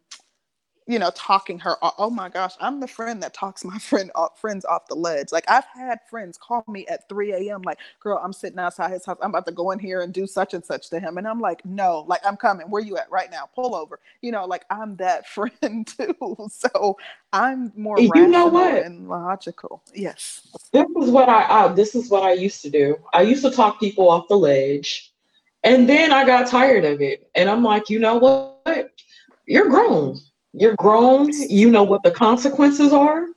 you 0.87 0.99
know, 0.99 1.11
talking 1.15 1.57
her. 1.59 1.77
Oh 1.97 2.09
my 2.09 2.29
gosh, 2.29 2.53
I'm 2.59 2.79
the 2.79 2.87
friend 2.87 3.21
that 3.23 3.33
talks 3.33 3.63
my 3.65 3.77
friend 3.79 4.11
off, 4.13 4.39
friends 4.39 4.65
off 4.65 4.87
the 4.87 4.95
ledge. 4.95 5.31
Like 5.31 5.45
I've 5.49 5.65
had 5.65 5.99
friends 6.09 6.37
call 6.37 6.63
me 6.67 6.85
at 6.87 7.09
3 7.09 7.33
a.m. 7.33 7.61
Like, 7.63 7.79
girl, 7.99 8.21
I'm 8.23 8.33
sitting 8.33 8.59
outside 8.59 8.91
his 8.91 9.05
house. 9.05 9.17
I'm 9.21 9.31
about 9.31 9.45
to 9.47 9.51
go 9.51 9.71
in 9.71 9.79
here 9.79 10.01
and 10.01 10.13
do 10.13 10.27
such 10.27 10.53
and 10.53 10.63
such 10.63 10.89
to 10.91 10.99
him, 10.99 11.17
and 11.17 11.27
I'm 11.27 11.39
like, 11.39 11.65
no, 11.65 12.05
like 12.07 12.21
I'm 12.25 12.37
coming. 12.37 12.69
Where 12.69 12.81
you 12.81 12.97
at 12.97 13.09
right 13.09 13.31
now? 13.31 13.49
Pull 13.55 13.75
over. 13.75 13.99
You 14.21 14.31
know, 14.31 14.45
like 14.45 14.65
I'm 14.69 14.95
that 14.97 15.27
friend 15.29 15.87
too. 15.87 16.15
So 16.51 16.97
I'm 17.33 17.71
more 17.75 17.99
you 17.99 18.27
know 18.27 18.47
what? 18.47 18.83
and 18.83 19.09
logical. 19.09 19.81
Yes. 19.93 20.47
This 20.71 20.85
is 21.01 21.09
what 21.09 21.29
I, 21.29 21.43
I 21.43 21.67
this 21.69 21.95
is 21.95 22.09
what 22.09 22.23
I 22.23 22.33
used 22.33 22.61
to 22.61 22.69
do. 22.69 22.97
I 23.13 23.23
used 23.23 23.43
to 23.43 23.51
talk 23.51 23.79
people 23.79 24.09
off 24.09 24.27
the 24.27 24.37
ledge, 24.37 25.11
and 25.63 25.89
then 25.89 26.11
I 26.13 26.25
got 26.25 26.47
tired 26.47 26.85
of 26.85 27.01
it, 27.01 27.29
and 27.33 27.49
I'm 27.49 27.63
like, 27.63 27.89
you 27.89 27.97
know 27.99 28.17
what? 28.17 28.91
You're 29.47 29.69
grown 29.69 30.19
you're 30.57 30.75
grown. 30.75 31.29
You 31.49 31.69
know 31.69 31.83
what 31.83 32.03
the 32.03 32.11
consequences 32.11 32.93
are. 32.93 33.27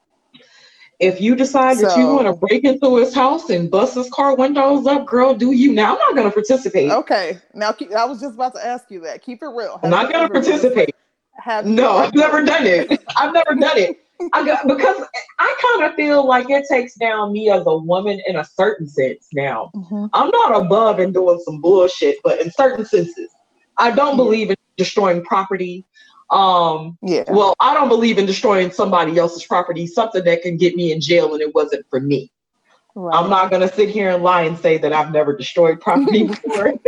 If 1.00 1.20
you 1.20 1.36
decide 1.36 1.78
so, 1.78 1.86
that 1.86 1.96
you 1.96 2.06
want 2.06 2.26
to 2.26 2.32
break 2.32 2.64
into 2.64 2.96
his 2.96 3.14
house 3.14 3.50
and 3.50 3.70
bust 3.70 3.94
his 3.94 4.10
car 4.10 4.34
windows 4.34 4.86
up, 4.86 5.06
girl, 5.06 5.32
do 5.32 5.52
you? 5.52 5.72
Now 5.72 5.92
I'm 5.92 5.98
not 5.98 6.16
going 6.16 6.28
to 6.28 6.34
participate. 6.34 6.90
Okay. 6.90 7.38
Now 7.54 7.74
I 7.96 8.04
was 8.04 8.20
just 8.20 8.34
about 8.34 8.54
to 8.54 8.66
ask 8.66 8.90
you 8.90 9.00
that. 9.02 9.22
Keep 9.22 9.42
it 9.42 9.48
real. 9.48 9.78
Have 9.78 9.84
I'm 9.84 9.90
not 9.90 10.12
going 10.12 10.26
to 10.26 10.32
participate. 10.32 10.94
Have 11.38 11.66
no, 11.66 11.98
I've 11.98 12.14
never 12.14 12.42
done 12.44 12.66
it. 12.66 13.00
I've 13.16 13.32
never 13.32 13.54
done 13.54 13.78
it. 13.78 13.98
I 14.32 14.44
got, 14.44 14.66
because 14.66 15.00
I 15.38 15.76
kind 15.78 15.88
of 15.88 15.94
feel 15.94 16.26
like 16.26 16.50
it 16.50 16.64
takes 16.68 16.96
down 16.96 17.32
me 17.32 17.50
as 17.50 17.62
a 17.66 17.76
woman 17.76 18.20
in 18.26 18.34
a 18.34 18.44
certain 18.44 18.88
sense. 18.88 19.28
Now, 19.32 19.70
mm-hmm. 19.76 20.06
I'm 20.12 20.30
not 20.30 20.60
above 20.60 20.98
and 20.98 21.14
doing 21.14 21.40
some 21.44 21.60
bullshit, 21.60 22.16
but 22.24 22.40
in 22.40 22.50
certain 22.50 22.84
senses, 22.84 23.30
I 23.76 23.92
don't 23.92 24.16
believe 24.16 24.50
in 24.50 24.56
destroying 24.76 25.24
property. 25.24 25.84
Um, 26.30 26.98
yeah. 27.02 27.24
Well, 27.28 27.54
I 27.60 27.74
don't 27.74 27.88
believe 27.88 28.18
in 28.18 28.26
destroying 28.26 28.70
somebody 28.70 29.18
else's 29.18 29.44
property, 29.44 29.86
something 29.86 30.24
that 30.24 30.42
can 30.42 30.56
get 30.56 30.76
me 30.76 30.92
in 30.92 31.00
jail 31.00 31.32
and 31.32 31.42
it 31.42 31.54
wasn't 31.54 31.86
for 31.88 32.00
me. 32.00 32.30
Right. 32.94 33.16
I'm 33.16 33.30
not 33.30 33.50
going 33.50 33.62
to 33.62 33.72
sit 33.72 33.88
here 33.88 34.10
and 34.10 34.22
lie 34.24 34.42
and 34.42 34.58
say 34.58 34.76
that 34.78 34.92
I've 34.92 35.12
never 35.12 35.36
destroyed 35.36 35.80
property 35.80 36.26
before. 36.26 36.74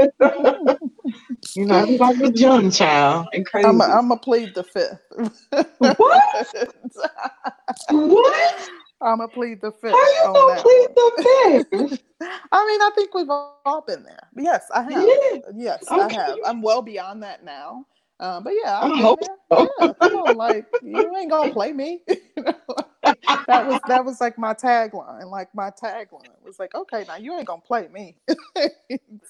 you 1.55 1.67
know, 1.67 1.77
everybody's 1.77 2.31
a 2.31 2.33
young 2.33 2.71
child 2.71 3.29
and 3.33 3.47
crazy. 3.47 3.69
I'm 3.69 3.79
going 3.79 4.09
to 4.09 4.17
plead 4.17 4.55
the 4.55 4.65
fifth. 4.65 5.01
what? 5.79 6.55
what? 7.91 8.71
I'm 9.03 9.17
gonna 9.17 9.29
plead 9.29 9.63
the 9.63 9.73
fifth. 9.73 9.95
Are 9.95 10.09
you 10.09 10.33
gonna 10.35 10.61
plead 10.61 10.89
the 10.95 11.67
fifth? 11.71 12.03
I 12.21 12.67
mean, 12.67 12.83
I 12.83 12.91
think 12.95 13.15
we've 13.15 13.31
all 13.31 13.83
been 13.87 14.03
there. 14.03 14.29
Yes, 14.37 14.67
I 14.75 14.83
have. 14.83 14.93
Yeah. 14.93 15.39
Yes, 15.55 15.85
okay. 15.91 16.19
I 16.19 16.23
have. 16.23 16.39
I'm 16.45 16.61
well 16.61 16.83
beyond 16.83 17.23
that 17.23 17.43
now. 17.43 17.87
Um, 18.21 18.45
but 18.45 18.53
yeah, 18.63 18.81
I 18.83 19.01
hope 19.01 19.21
so. 19.51 19.67
yeah, 19.81 19.93
come 19.99 20.15
on, 20.15 20.37
like 20.37 20.67
you 20.83 21.17
ain't 21.17 21.31
gonna 21.31 21.51
play 21.53 21.73
me. 21.73 22.03
that 22.37 23.67
was 23.67 23.81
that 23.89 24.05
was 24.05 24.21
like 24.21 24.37
my 24.37 24.53
tagline. 24.53 25.31
Like 25.31 25.55
my 25.55 25.71
tagline 25.71 26.29
was 26.45 26.59
like, 26.59 26.75
okay, 26.75 27.05
now 27.09 27.17
you 27.17 27.35
ain't 27.37 27.47
gonna 27.47 27.63
play 27.63 27.89
me. 27.89 28.17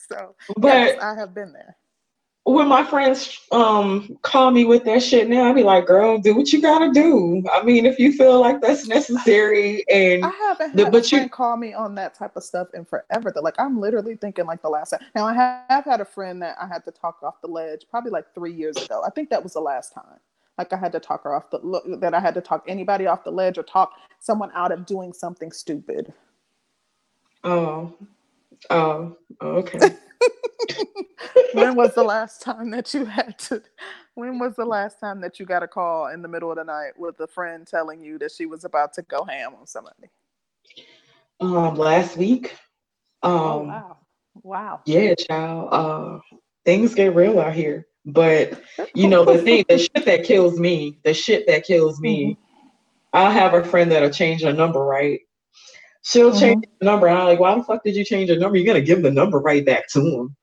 so, 0.08 0.34
but 0.56 0.68
yes, 0.68 0.98
I 1.00 1.14
have 1.14 1.32
been 1.34 1.52
there 1.52 1.76
when 2.44 2.68
my 2.68 2.82
friends 2.84 3.38
um 3.52 4.18
call 4.22 4.50
me 4.50 4.64
with 4.64 4.84
that 4.84 5.02
shit 5.02 5.28
now, 5.28 5.48
I'd 5.50 5.54
be 5.54 5.62
like, 5.62 5.86
girl, 5.86 6.18
do 6.18 6.34
what 6.34 6.52
you 6.52 6.60
gotta 6.60 6.90
do. 6.90 7.44
I 7.52 7.62
mean, 7.62 7.86
if 7.86 7.98
you 7.98 8.12
feel 8.12 8.40
like 8.40 8.60
that's 8.60 8.86
necessary 8.88 9.84
and 9.88 10.24
I 10.24 10.30
haven't 10.30 10.76
the, 10.76 10.84
had 10.84 10.92
but 10.92 11.04
a 11.04 11.08
friend 11.08 11.24
you 11.24 11.30
call 11.30 11.56
me 11.56 11.74
on 11.74 11.94
that 11.96 12.14
type 12.14 12.36
of 12.36 12.42
stuff 12.42 12.68
in 12.74 12.84
forever. 12.84 13.30
That 13.34 13.42
like 13.42 13.58
I'm 13.58 13.78
literally 13.78 14.16
thinking 14.16 14.46
like 14.46 14.62
the 14.62 14.70
last 14.70 14.90
time. 14.90 15.00
Now 15.14 15.26
I 15.26 15.34
have 15.68 15.84
had 15.84 16.00
a 16.00 16.04
friend 16.04 16.40
that 16.42 16.56
I 16.60 16.66
had 16.66 16.84
to 16.86 16.90
talk 16.90 17.22
off 17.22 17.40
the 17.40 17.48
ledge 17.48 17.84
probably 17.90 18.10
like 18.10 18.34
three 18.34 18.52
years 18.52 18.76
ago. 18.76 19.02
I 19.06 19.10
think 19.10 19.30
that 19.30 19.42
was 19.42 19.52
the 19.52 19.60
last 19.60 19.92
time. 19.92 20.18
Like 20.56 20.72
I 20.72 20.76
had 20.76 20.92
to 20.92 21.00
talk 21.00 21.24
her 21.24 21.34
off 21.34 21.50
the 21.50 21.58
look 21.62 22.00
that 22.00 22.14
I 22.14 22.20
had 22.20 22.34
to 22.34 22.40
talk 22.40 22.64
anybody 22.66 23.06
off 23.06 23.24
the 23.24 23.30
ledge 23.30 23.58
or 23.58 23.62
talk 23.62 23.92
someone 24.18 24.50
out 24.54 24.72
of 24.72 24.86
doing 24.86 25.12
something 25.12 25.52
stupid. 25.52 26.12
Oh, 27.44 27.94
oh, 28.68 29.16
okay. 29.40 29.78
when 31.54 31.74
was 31.74 31.94
the 31.94 32.04
last 32.04 32.42
time 32.42 32.70
that 32.70 32.92
you 32.92 33.04
had 33.06 33.38
to 33.38 33.62
when 34.14 34.38
was 34.38 34.56
the 34.56 34.64
last 34.64 35.00
time 35.00 35.20
that 35.20 35.40
you 35.40 35.46
got 35.46 35.62
a 35.62 35.68
call 35.68 36.08
in 36.08 36.20
the 36.20 36.28
middle 36.28 36.50
of 36.50 36.56
the 36.56 36.64
night 36.64 36.92
with 36.98 37.18
a 37.20 37.26
friend 37.26 37.66
telling 37.66 38.02
you 38.02 38.18
that 38.18 38.32
she 38.32 38.46
was 38.46 38.64
about 38.64 38.92
to 38.94 39.02
go 39.02 39.24
ham 39.24 39.54
on 39.58 39.66
somebody? 39.66 40.10
Um, 41.40 41.74
last 41.74 42.16
week. 42.16 42.54
Oh, 43.22 43.32
um, 43.32 43.40
oh 43.40 43.66
wow. 43.66 43.96
Wow. 44.42 44.80
Yeah, 44.84 45.14
child. 45.14 45.68
Uh, 45.72 46.36
things 46.64 46.94
get 46.94 47.14
real 47.14 47.40
out 47.40 47.54
here. 47.54 47.86
But 48.06 48.62
you 48.94 49.08
know, 49.08 49.24
the 49.24 49.38
thing, 49.38 49.64
the 49.68 49.78
shit 49.78 50.04
that 50.04 50.24
kills 50.24 50.58
me, 50.58 50.98
the 51.04 51.14
shit 51.14 51.46
that 51.46 51.64
kills 51.64 52.00
me, 52.00 52.32
mm-hmm. 52.32 52.68
I'll 53.12 53.30
have 53.30 53.54
a 53.54 53.64
friend 53.64 53.90
that'll 53.90 54.10
change 54.10 54.42
her 54.42 54.52
number, 54.52 54.84
right? 54.84 55.20
She'll 56.02 56.30
mm-hmm. 56.30 56.40
change 56.40 56.64
the 56.80 56.84
number. 56.84 57.06
And 57.06 57.18
I'm 57.18 57.26
like, 57.26 57.40
why 57.40 57.54
the 57.54 57.62
fuck 57.62 57.84
did 57.84 57.96
you 57.96 58.04
change 58.04 58.30
your 58.30 58.38
number? 58.38 58.56
You're 58.56 58.66
gonna 58.66 58.84
give 58.84 59.02
the 59.02 59.10
number 59.10 59.38
right 59.38 59.64
back 59.64 59.88
to 59.88 60.00
him. 60.00 60.36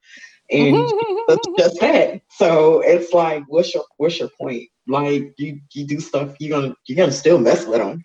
And 0.49 0.75
that's 1.27 1.47
just 1.57 1.79
that. 1.81 2.21
So 2.29 2.81
it's 2.81 3.13
like, 3.13 3.43
what's 3.47 3.73
your 3.73 3.83
what's 3.97 4.19
your 4.19 4.29
point? 4.39 4.69
Like 4.87 5.33
you 5.37 5.59
you 5.73 5.85
do 5.85 5.99
stuff, 5.99 6.35
you're 6.39 6.59
gonna 6.59 6.75
you're 6.85 6.97
gonna 6.97 7.11
still 7.11 7.39
mess 7.39 7.65
with 7.65 7.79
them. 7.79 8.03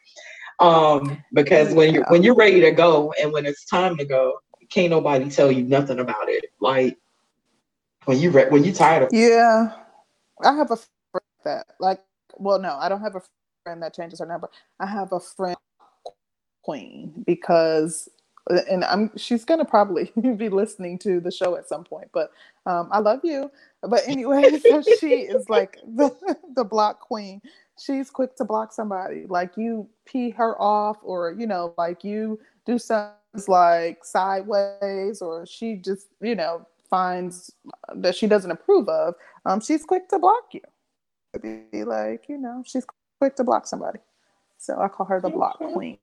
Um, 0.59 1.23
because 1.33 1.75
when 1.75 1.95
you're 1.95 2.05
when 2.09 2.23
you're 2.23 2.35
ready 2.35 2.61
to 2.61 2.71
go 2.73 3.13
and 3.21 3.33
when 3.33 3.47
it's 3.47 3.65
time 3.67 3.97
to 3.97 4.05
go, 4.05 4.39
can't 4.71 4.91
nobody 4.91 5.29
tell 5.31 5.53
you 5.53 5.63
nothing 5.63 6.01
about 6.01 6.29
it. 6.29 6.47
Like 6.61 6.97
when 8.07 8.19
you 8.19 8.31
re- 8.31 8.49
when 8.49 8.65
you're 8.65 8.75
tired 8.75 9.05
of 9.05 9.09
yeah, 9.13 9.73
I 10.45 10.55
have 10.55 10.71
a 10.71 10.77
friend 10.77 11.25
that 11.45 11.67
like 11.79 12.01
well 12.37 12.59
no 12.59 12.77
I 12.81 12.89
don't 12.89 13.01
have 13.01 13.15
a 13.15 13.23
friend 13.65 13.83
that 13.83 13.95
changes 13.95 14.19
her 14.21 14.27
number. 14.27 14.49
I 14.81 14.87
have 14.87 15.13
a 15.13 15.21
friend 15.21 15.57
queen 16.63 17.25
because 17.27 18.09
and 18.51 18.85
I'm 18.85 19.11
she's 19.17 19.45
gonna 19.45 19.65
probably 19.65 20.13
be 20.37 20.49
listening 20.49 20.99
to 21.01 21.21
the 21.21 21.31
show 21.31 21.57
at 21.57 21.69
some 21.69 21.85
point. 21.85 22.09
But 22.13 22.33
um, 22.67 22.89
I 22.91 22.99
love 22.99 23.21
you. 23.23 23.51
But 23.83 24.03
anyway, 24.07 24.59
so 24.69 24.83
she 24.99 25.21
is 25.23 25.49
like 25.49 25.79
the 25.97 26.11
the 26.55 26.65
block 26.65 27.01
queen. 27.01 27.41
She's 27.79 28.11
quick 28.11 28.37
to 28.37 28.45
block 28.45 28.73
somebody. 28.73 29.27
Like 29.29 29.57
you 29.57 29.89
pee 30.07 30.31
her 30.31 30.61
off, 30.61 30.99
or 31.03 31.33
you 31.33 31.47
know, 31.47 31.75
like 31.79 32.05
you 32.05 32.41
do 32.67 32.79
something 32.79 33.15
like 33.49 34.05
sideways, 34.05 35.23
or 35.23 35.47
she 35.47 35.77
just 35.77 36.09
you 36.21 36.35
know 36.35 36.67
finds 36.91 37.51
that 37.95 38.15
she 38.15 38.27
doesn't 38.27 38.51
approve 38.51 38.87
of, 38.87 39.15
um, 39.47 39.61
she's 39.63 39.83
quick 39.83 40.09
to 40.11 40.19
block 40.19 40.53
you. 40.53 40.61
Be 41.41 41.85
like, 41.85 42.29
you 42.29 42.37
know, 42.37 42.63
she's 42.67 42.85
quick 43.19 43.35
to 43.37 43.45
block 43.45 43.67
somebody. 43.67 43.99
So 44.59 44.79
I 44.79 44.89
call 44.89 45.07
her 45.07 45.19
the 45.19 45.31
block 45.31 45.57
queen. 45.57 45.97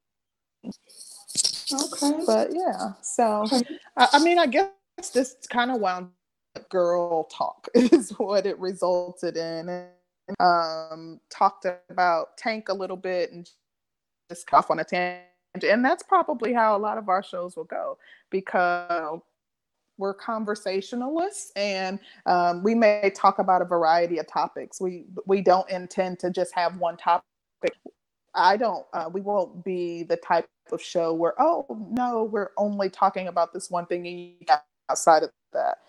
Okay. 0.65 2.23
But 2.25 2.49
yeah, 2.53 2.93
so 3.01 3.45
I, 3.97 4.07
I 4.13 4.19
mean, 4.19 4.39
I 4.39 4.47
guess 4.47 4.71
this 5.13 5.35
kind 5.49 5.71
of 5.71 5.79
wound 5.79 6.09
girl 6.69 7.25
talk 7.25 7.67
is 7.75 8.11
what 8.11 8.45
it 8.45 8.57
resulted 8.59 9.37
in. 9.37 9.69
And, 9.69 9.89
um, 10.39 11.19
talked 11.29 11.65
about 11.89 12.37
Tank 12.37 12.69
a 12.69 12.73
little 12.73 12.97
bit 12.97 13.31
and 13.31 13.49
just 14.29 14.51
off 14.53 14.69
on 14.69 14.79
a 14.79 14.83
tangent. 14.83 15.23
And 15.63 15.83
that's 15.83 16.03
probably 16.03 16.53
how 16.53 16.75
a 16.75 16.79
lot 16.79 16.97
of 16.97 17.09
our 17.09 17.23
shows 17.23 17.55
will 17.55 17.63
go 17.63 17.97
because 18.29 19.21
we're 19.97 20.13
conversationalists 20.13 21.51
and 21.55 21.99
um, 22.25 22.63
we 22.63 22.73
may 22.73 23.11
talk 23.13 23.39
about 23.39 23.61
a 23.61 23.65
variety 23.65 24.17
of 24.17 24.25
topics 24.27 24.79
we 24.79 25.03
we 25.25 25.41
don't 25.41 25.69
intend 25.69 26.17
to 26.17 26.29
just 26.29 26.55
have 26.55 26.77
one 26.77 26.95
topic 26.95 27.25
i 28.39 28.57
don't 28.57 28.85
uh, 28.93 29.09
we 29.11 29.21
won't 29.21 29.63
be 29.63 30.03
the 30.03 30.17
type 30.17 30.47
of 30.71 30.81
show 30.81 31.13
where 31.13 31.33
oh 31.39 31.65
no 31.91 32.23
we're 32.23 32.51
only 32.57 32.89
talking 32.89 33.27
about 33.27 33.53
this 33.53 33.69
one 33.69 33.85
thing 33.85 34.37
outside 34.89 35.23
of 35.23 35.31
that 35.53 35.79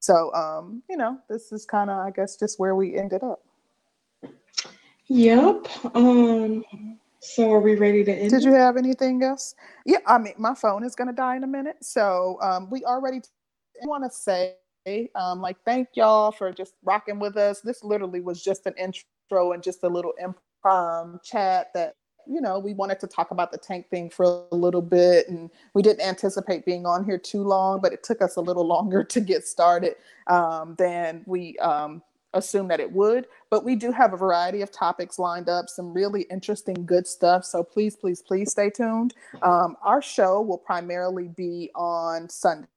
so 0.00 0.32
um 0.34 0.82
you 0.88 0.96
know 0.96 1.18
this 1.28 1.52
is 1.52 1.64
kind 1.64 1.90
of 1.90 1.98
i 1.98 2.10
guess 2.10 2.36
just 2.36 2.58
where 2.58 2.74
we 2.74 2.96
ended 2.96 3.22
up 3.22 3.42
yep 5.06 5.66
um 5.94 6.64
so 7.20 7.52
are 7.52 7.60
we 7.60 7.74
ready 7.74 8.04
to 8.04 8.12
end? 8.12 8.30
Did 8.30 8.44
you 8.44 8.52
have 8.52 8.76
anything 8.76 9.22
else? 9.22 9.54
Yeah, 9.84 9.98
I 10.06 10.18
mean, 10.18 10.34
my 10.38 10.54
phone 10.54 10.84
is 10.84 10.94
going 10.94 11.08
to 11.08 11.14
die 11.14 11.36
in 11.36 11.42
a 11.42 11.48
minute. 11.48 11.76
So 11.82 12.38
um, 12.40 12.70
we 12.70 12.84
already 12.84 13.20
want 13.82 14.04
to 14.04 14.10
say 14.10 14.54
um, 15.14 15.40
like 15.40 15.56
thank 15.64 15.88
y'all 15.94 16.32
for 16.32 16.52
just 16.52 16.74
rocking 16.82 17.18
with 17.18 17.36
us. 17.36 17.60
This 17.60 17.84
literally 17.84 18.20
was 18.20 18.42
just 18.42 18.66
an 18.66 18.74
intro 18.78 19.52
and 19.52 19.62
just 19.62 19.82
a 19.84 19.88
little 19.88 20.14
improv 20.22 20.36
chat 21.22 21.68
that 21.74 21.94
you 22.26 22.40
know 22.40 22.58
we 22.58 22.74
wanted 22.74 23.00
to 23.00 23.06
talk 23.06 23.30
about 23.30 23.50
the 23.50 23.58
tank 23.58 23.88
thing 23.88 24.10
for 24.10 24.44
a 24.52 24.54
little 24.54 24.82
bit 24.82 25.28
and 25.28 25.50
we 25.74 25.82
didn't 25.82 26.02
anticipate 26.02 26.64
being 26.64 26.84
on 26.84 27.04
here 27.04 27.18
too 27.18 27.42
long 27.42 27.80
but 27.80 27.92
it 27.92 28.02
took 28.02 28.20
us 28.20 28.36
a 28.36 28.40
little 28.40 28.66
longer 28.74 29.02
to 29.02 29.20
get 29.20 29.46
started 29.46 29.94
um, 30.26 30.74
than 30.78 31.22
we 31.26 31.56
um, 31.58 32.02
assumed 32.34 32.70
that 32.70 32.80
it 32.80 32.92
would. 32.92 33.26
But 33.50 33.64
we 33.64 33.74
do 33.74 33.90
have 33.92 34.12
a 34.12 34.16
variety 34.16 34.60
of 34.60 34.70
topics 34.70 35.18
lined 35.18 35.48
up 35.48 35.68
some 35.68 35.92
really 35.92 36.22
interesting 36.30 36.84
good 36.84 37.06
stuff 37.06 37.44
so 37.44 37.62
please 37.62 37.96
please 37.96 38.22
please 38.22 38.50
stay 38.50 38.70
tuned. 38.70 39.14
Um, 39.42 39.76
our 39.82 40.02
show 40.02 40.40
will 40.40 40.58
primarily 40.58 41.28
be 41.28 41.70
on 41.74 42.28
sunday 42.28 42.68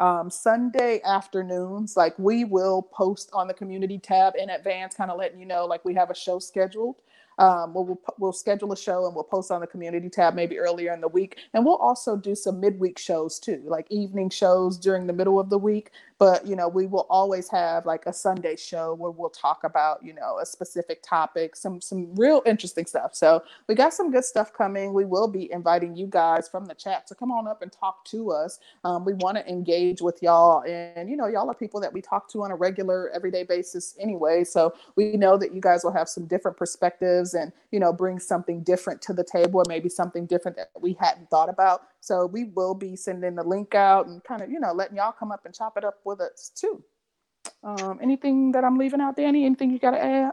um, 0.00 0.30
Sunday 0.30 1.00
afternoons, 1.04 1.96
like 1.96 2.18
we 2.18 2.44
will 2.44 2.82
post 2.82 3.30
on 3.32 3.46
the 3.46 3.54
community 3.54 3.98
tab 3.98 4.34
in 4.36 4.50
advance, 4.50 4.94
kind 4.96 5.10
of 5.10 5.18
letting 5.18 5.38
you 5.38 5.46
know, 5.46 5.66
like 5.66 5.84
we 5.84 5.94
have 5.94 6.10
a 6.10 6.14
show 6.14 6.38
scheduled 6.40 6.96
um, 7.40 7.72
we'll, 7.72 7.86
we'll, 7.86 8.00
we'll 8.18 8.32
schedule 8.32 8.70
a 8.72 8.76
show 8.76 9.06
and 9.06 9.14
we'll 9.14 9.24
post 9.24 9.50
on 9.50 9.62
the 9.62 9.66
community 9.66 10.10
tab 10.10 10.34
maybe 10.34 10.58
earlier 10.58 10.92
in 10.92 11.00
the 11.00 11.08
week. 11.08 11.38
And 11.54 11.64
we'll 11.64 11.76
also 11.76 12.14
do 12.16 12.34
some 12.34 12.60
midweek 12.60 12.98
shows 12.98 13.38
too, 13.38 13.62
like 13.64 13.86
evening 13.90 14.28
shows 14.28 14.78
during 14.78 15.06
the 15.06 15.14
middle 15.14 15.40
of 15.40 15.48
the 15.48 15.58
week. 15.58 15.90
But, 16.20 16.46
you 16.46 16.54
know, 16.54 16.68
we 16.68 16.86
will 16.86 17.06
always 17.08 17.48
have 17.48 17.86
like 17.86 18.04
a 18.04 18.12
Sunday 18.12 18.54
show 18.54 18.94
where 18.94 19.10
we'll 19.10 19.30
talk 19.30 19.64
about, 19.64 20.04
you 20.04 20.12
know, 20.12 20.38
a 20.38 20.44
specific 20.44 21.02
topic, 21.02 21.56
some, 21.56 21.80
some 21.80 22.14
real 22.14 22.42
interesting 22.44 22.84
stuff. 22.84 23.14
So 23.14 23.42
we 23.68 23.74
got 23.74 23.94
some 23.94 24.12
good 24.12 24.26
stuff 24.26 24.52
coming. 24.52 24.92
We 24.92 25.06
will 25.06 25.28
be 25.28 25.50
inviting 25.50 25.96
you 25.96 26.06
guys 26.06 26.46
from 26.46 26.66
the 26.66 26.74
chat 26.74 27.06
to 27.08 27.14
come 27.14 27.32
on 27.32 27.48
up 27.48 27.62
and 27.62 27.72
talk 27.72 28.04
to 28.06 28.30
us. 28.32 28.60
Um, 28.84 29.06
we 29.06 29.14
want 29.14 29.38
to 29.38 29.48
engage 29.48 30.02
with 30.02 30.22
y'all. 30.22 30.62
And, 30.62 31.08
you 31.08 31.16
know, 31.16 31.26
y'all 31.26 31.50
are 31.50 31.54
people 31.54 31.80
that 31.80 31.92
we 31.92 32.02
talk 32.02 32.30
to 32.32 32.44
on 32.44 32.50
a 32.50 32.54
regular, 32.56 33.10
everyday 33.10 33.44
basis 33.44 33.96
anyway. 33.98 34.44
So 34.44 34.74
we 34.96 35.16
know 35.16 35.38
that 35.38 35.54
you 35.54 35.60
guys 35.62 35.84
will 35.84 35.92
have 35.92 36.08
some 36.08 36.26
different 36.26 36.58
perspectives 36.58 37.32
and 37.32 37.52
you 37.70 37.80
know 37.80 37.92
bring 37.92 38.18
something 38.18 38.62
different 38.62 39.00
to 39.02 39.12
the 39.12 39.24
table 39.24 39.60
or 39.60 39.64
maybe 39.68 39.88
something 39.88 40.26
different 40.26 40.56
that 40.56 40.70
we 40.80 40.96
hadn't 40.98 41.28
thought 41.30 41.48
about 41.48 41.82
so 42.00 42.26
we 42.26 42.44
will 42.44 42.74
be 42.74 42.96
sending 42.96 43.34
the 43.34 43.42
link 43.42 43.74
out 43.74 44.06
and 44.06 44.22
kind 44.24 44.42
of 44.42 44.50
you 44.50 44.60
know 44.60 44.72
letting 44.72 44.96
y'all 44.96 45.12
come 45.12 45.32
up 45.32 45.44
and 45.44 45.54
chop 45.54 45.76
it 45.76 45.84
up 45.84 45.98
with 46.04 46.09
us 46.18 46.50
too 46.56 46.82
um, 47.62 47.98
anything 48.02 48.50
that 48.52 48.64
i'm 48.64 48.78
leaving 48.78 49.00
out 49.00 49.16
danny 49.16 49.44
anything 49.44 49.70
you 49.70 49.78
got 49.78 49.92
to 49.92 50.02
add 50.02 50.32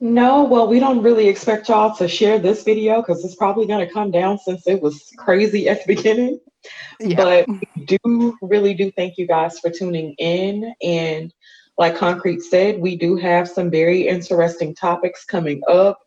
no, 0.00 0.44
well, 0.44 0.68
we 0.68 0.78
don't 0.78 1.02
really 1.02 1.26
expect 1.26 1.68
y'all 1.68 1.94
to 1.96 2.06
share 2.06 2.38
this 2.38 2.62
video 2.62 3.02
because 3.02 3.24
it's 3.24 3.34
probably 3.34 3.66
going 3.66 3.84
to 3.84 3.92
come 3.92 4.12
down 4.12 4.38
since 4.38 4.66
it 4.68 4.80
was 4.80 5.12
crazy 5.16 5.68
at 5.68 5.84
the 5.84 5.94
beginning. 5.94 6.38
Yeah. 7.00 7.16
But 7.16 7.48
we 7.48 7.84
do 7.84 8.36
really 8.42 8.74
do 8.74 8.92
thank 8.92 9.18
you 9.18 9.26
guys 9.26 9.58
for 9.58 9.70
tuning 9.70 10.14
in. 10.18 10.72
And 10.82 11.32
like 11.78 11.96
Concrete 11.96 12.42
said, 12.42 12.80
we 12.80 12.96
do 12.96 13.16
have 13.16 13.48
some 13.48 13.70
very 13.70 14.06
interesting 14.06 14.74
topics 14.74 15.24
coming 15.24 15.62
up. 15.68 15.98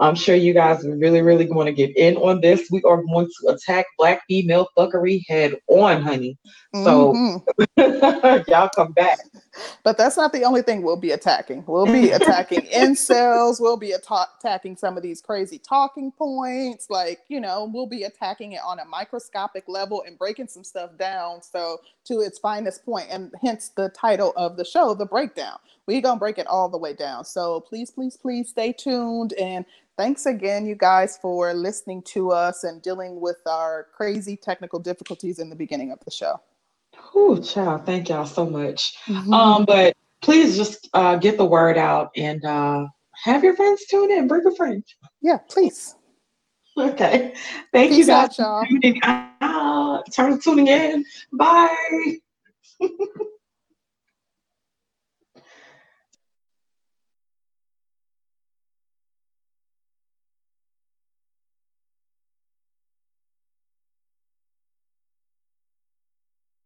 I'm 0.00 0.14
sure 0.14 0.36
you 0.36 0.54
guys 0.54 0.84
are 0.84 0.96
really, 0.96 1.22
really 1.22 1.44
going 1.44 1.66
to 1.66 1.72
get 1.72 1.96
in 1.96 2.16
on 2.16 2.40
this. 2.40 2.68
We 2.70 2.82
are 2.84 3.02
going 3.02 3.28
to 3.40 3.48
attack 3.48 3.86
black 3.98 4.22
female 4.28 4.68
fuckery 4.76 5.24
head 5.26 5.54
on, 5.68 6.02
honey. 6.02 6.38
So 6.74 7.12
mm-hmm. 7.12 8.50
y'all 8.50 8.70
come 8.74 8.92
back. 8.92 9.18
But 9.82 9.96
that's 9.96 10.16
not 10.16 10.32
the 10.32 10.44
only 10.44 10.62
thing 10.62 10.82
we'll 10.82 10.96
be 10.96 11.12
attacking. 11.12 11.64
We'll 11.66 11.86
be 11.86 12.10
attacking 12.12 12.62
incels. 12.62 13.60
We'll 13.60 13.76
be 13.76 13.92
atta- 13.92 14.28
attacking 14.38 14.76
some 14.76 14.96
of 14.96 15.02
these 15.02 15.20
crazy 15.20 15.58
talking 15.58 16.12
points. 16.12 16.90
Like, 16.90 17.20
you 17.28 17.40
know, 17.40 17.70
we'll 17.72 17.86
be 17.86 18.04
attacking 18.04 18.52
it 18.52 18.60
on 18.64 18.78
a 18.78 18.84
microscopic 18.84 19.64
level 19.68 20.04
and 20.06 20.18
breaking 20.18 20.48
some 20.48 20.64
stuff 20.64 20.96
down. 20.98 21.42
So 21.42 21.78
to 22.06 22.20
its 22.20 22.38
finest 22.38 22.84
point, 22.84 23.08
and 23.10 23.32
hence 23.42 23.70
the 23.70 23.88
title 23.90 24.32
of 24.36 24.56
the 24.56 24.64
show, 24.64 24.94
The 24.94 25.06
Breakdown. 25.06 25.58
We're 25.86 26.02
going 26.02 26.16
to 26.16 26.20
break 26.20 26.38
it 26.38 26.46
all 26.46 26.68
the 26.68 26.78
way 26.78 26.92
down. 26.92 27.24
So 27.24 27.60
please, 27.60 27.90
please, 27.90 28.16
please 28.16 28.50
stay 28.50 28.72
tuned 28.72 29.32
and 29.34 29.64
Thanks 29.98 30.26
again, 30.26 30.64
you 30.64 30.76
guys, 30.76 31.18
for 31.20 31.52
listening 31.52 32.02
to 32.02 32.30
us 32.30 32.62
and 32.62 32.80
dealing 32.80 33.20
with 33.20 33.38
our 33.46 33.88
crazy 33.92 34.36
technical 34.36 34.78
difficulties 34.78 35.40
in 35.40 35.50
the 35.50 35.56
beginning 35.56 35.90
of 35.90 35.98
the 36.04 36.12
show. 36.12 36.40
Oh, 37.14 37.40
child, 37.40 37.86
thank 37.86 38.08
y'all 38.08 38.26
so 38.26 38.48
much. 38.48 38.94
Mm-hmm. 39.06 39.32
Um, 39.32 39.64
but 39.64 39.94
please 40.22 40.56
just 40.56 40.88
uh, 40.94 41.16
get 41.16 41.36
the 41.36 41.44
word 41.44 41.76
out 41.78 42.10
and 42.16 42.44
uh, 42.44 42.86
have 43.24 43.44
your 43.44 43.56
friends 43.56 43.86
tune 43.86 44.10
in. 44.10 44.28
Bring 44.28 44.46
a 44.46 44.54
friend. 44.54 44.84
Yeah, 45.20 45.38
please. 45.48 45.94
Okay. 46.76 47.34
Thank 47.72 47.90
Peace 47.90 47.98
you 47.98 48.06
guys 48.06 48.38
out, 48.38 48.38
y'all. 48.38 48.64
tuning 48.66 49.00
out. 49.04 50.04
Turn 50.12 50.40
tuning 50.40 50.68
in. 50.68 51.04
Bye. 51.32 52.16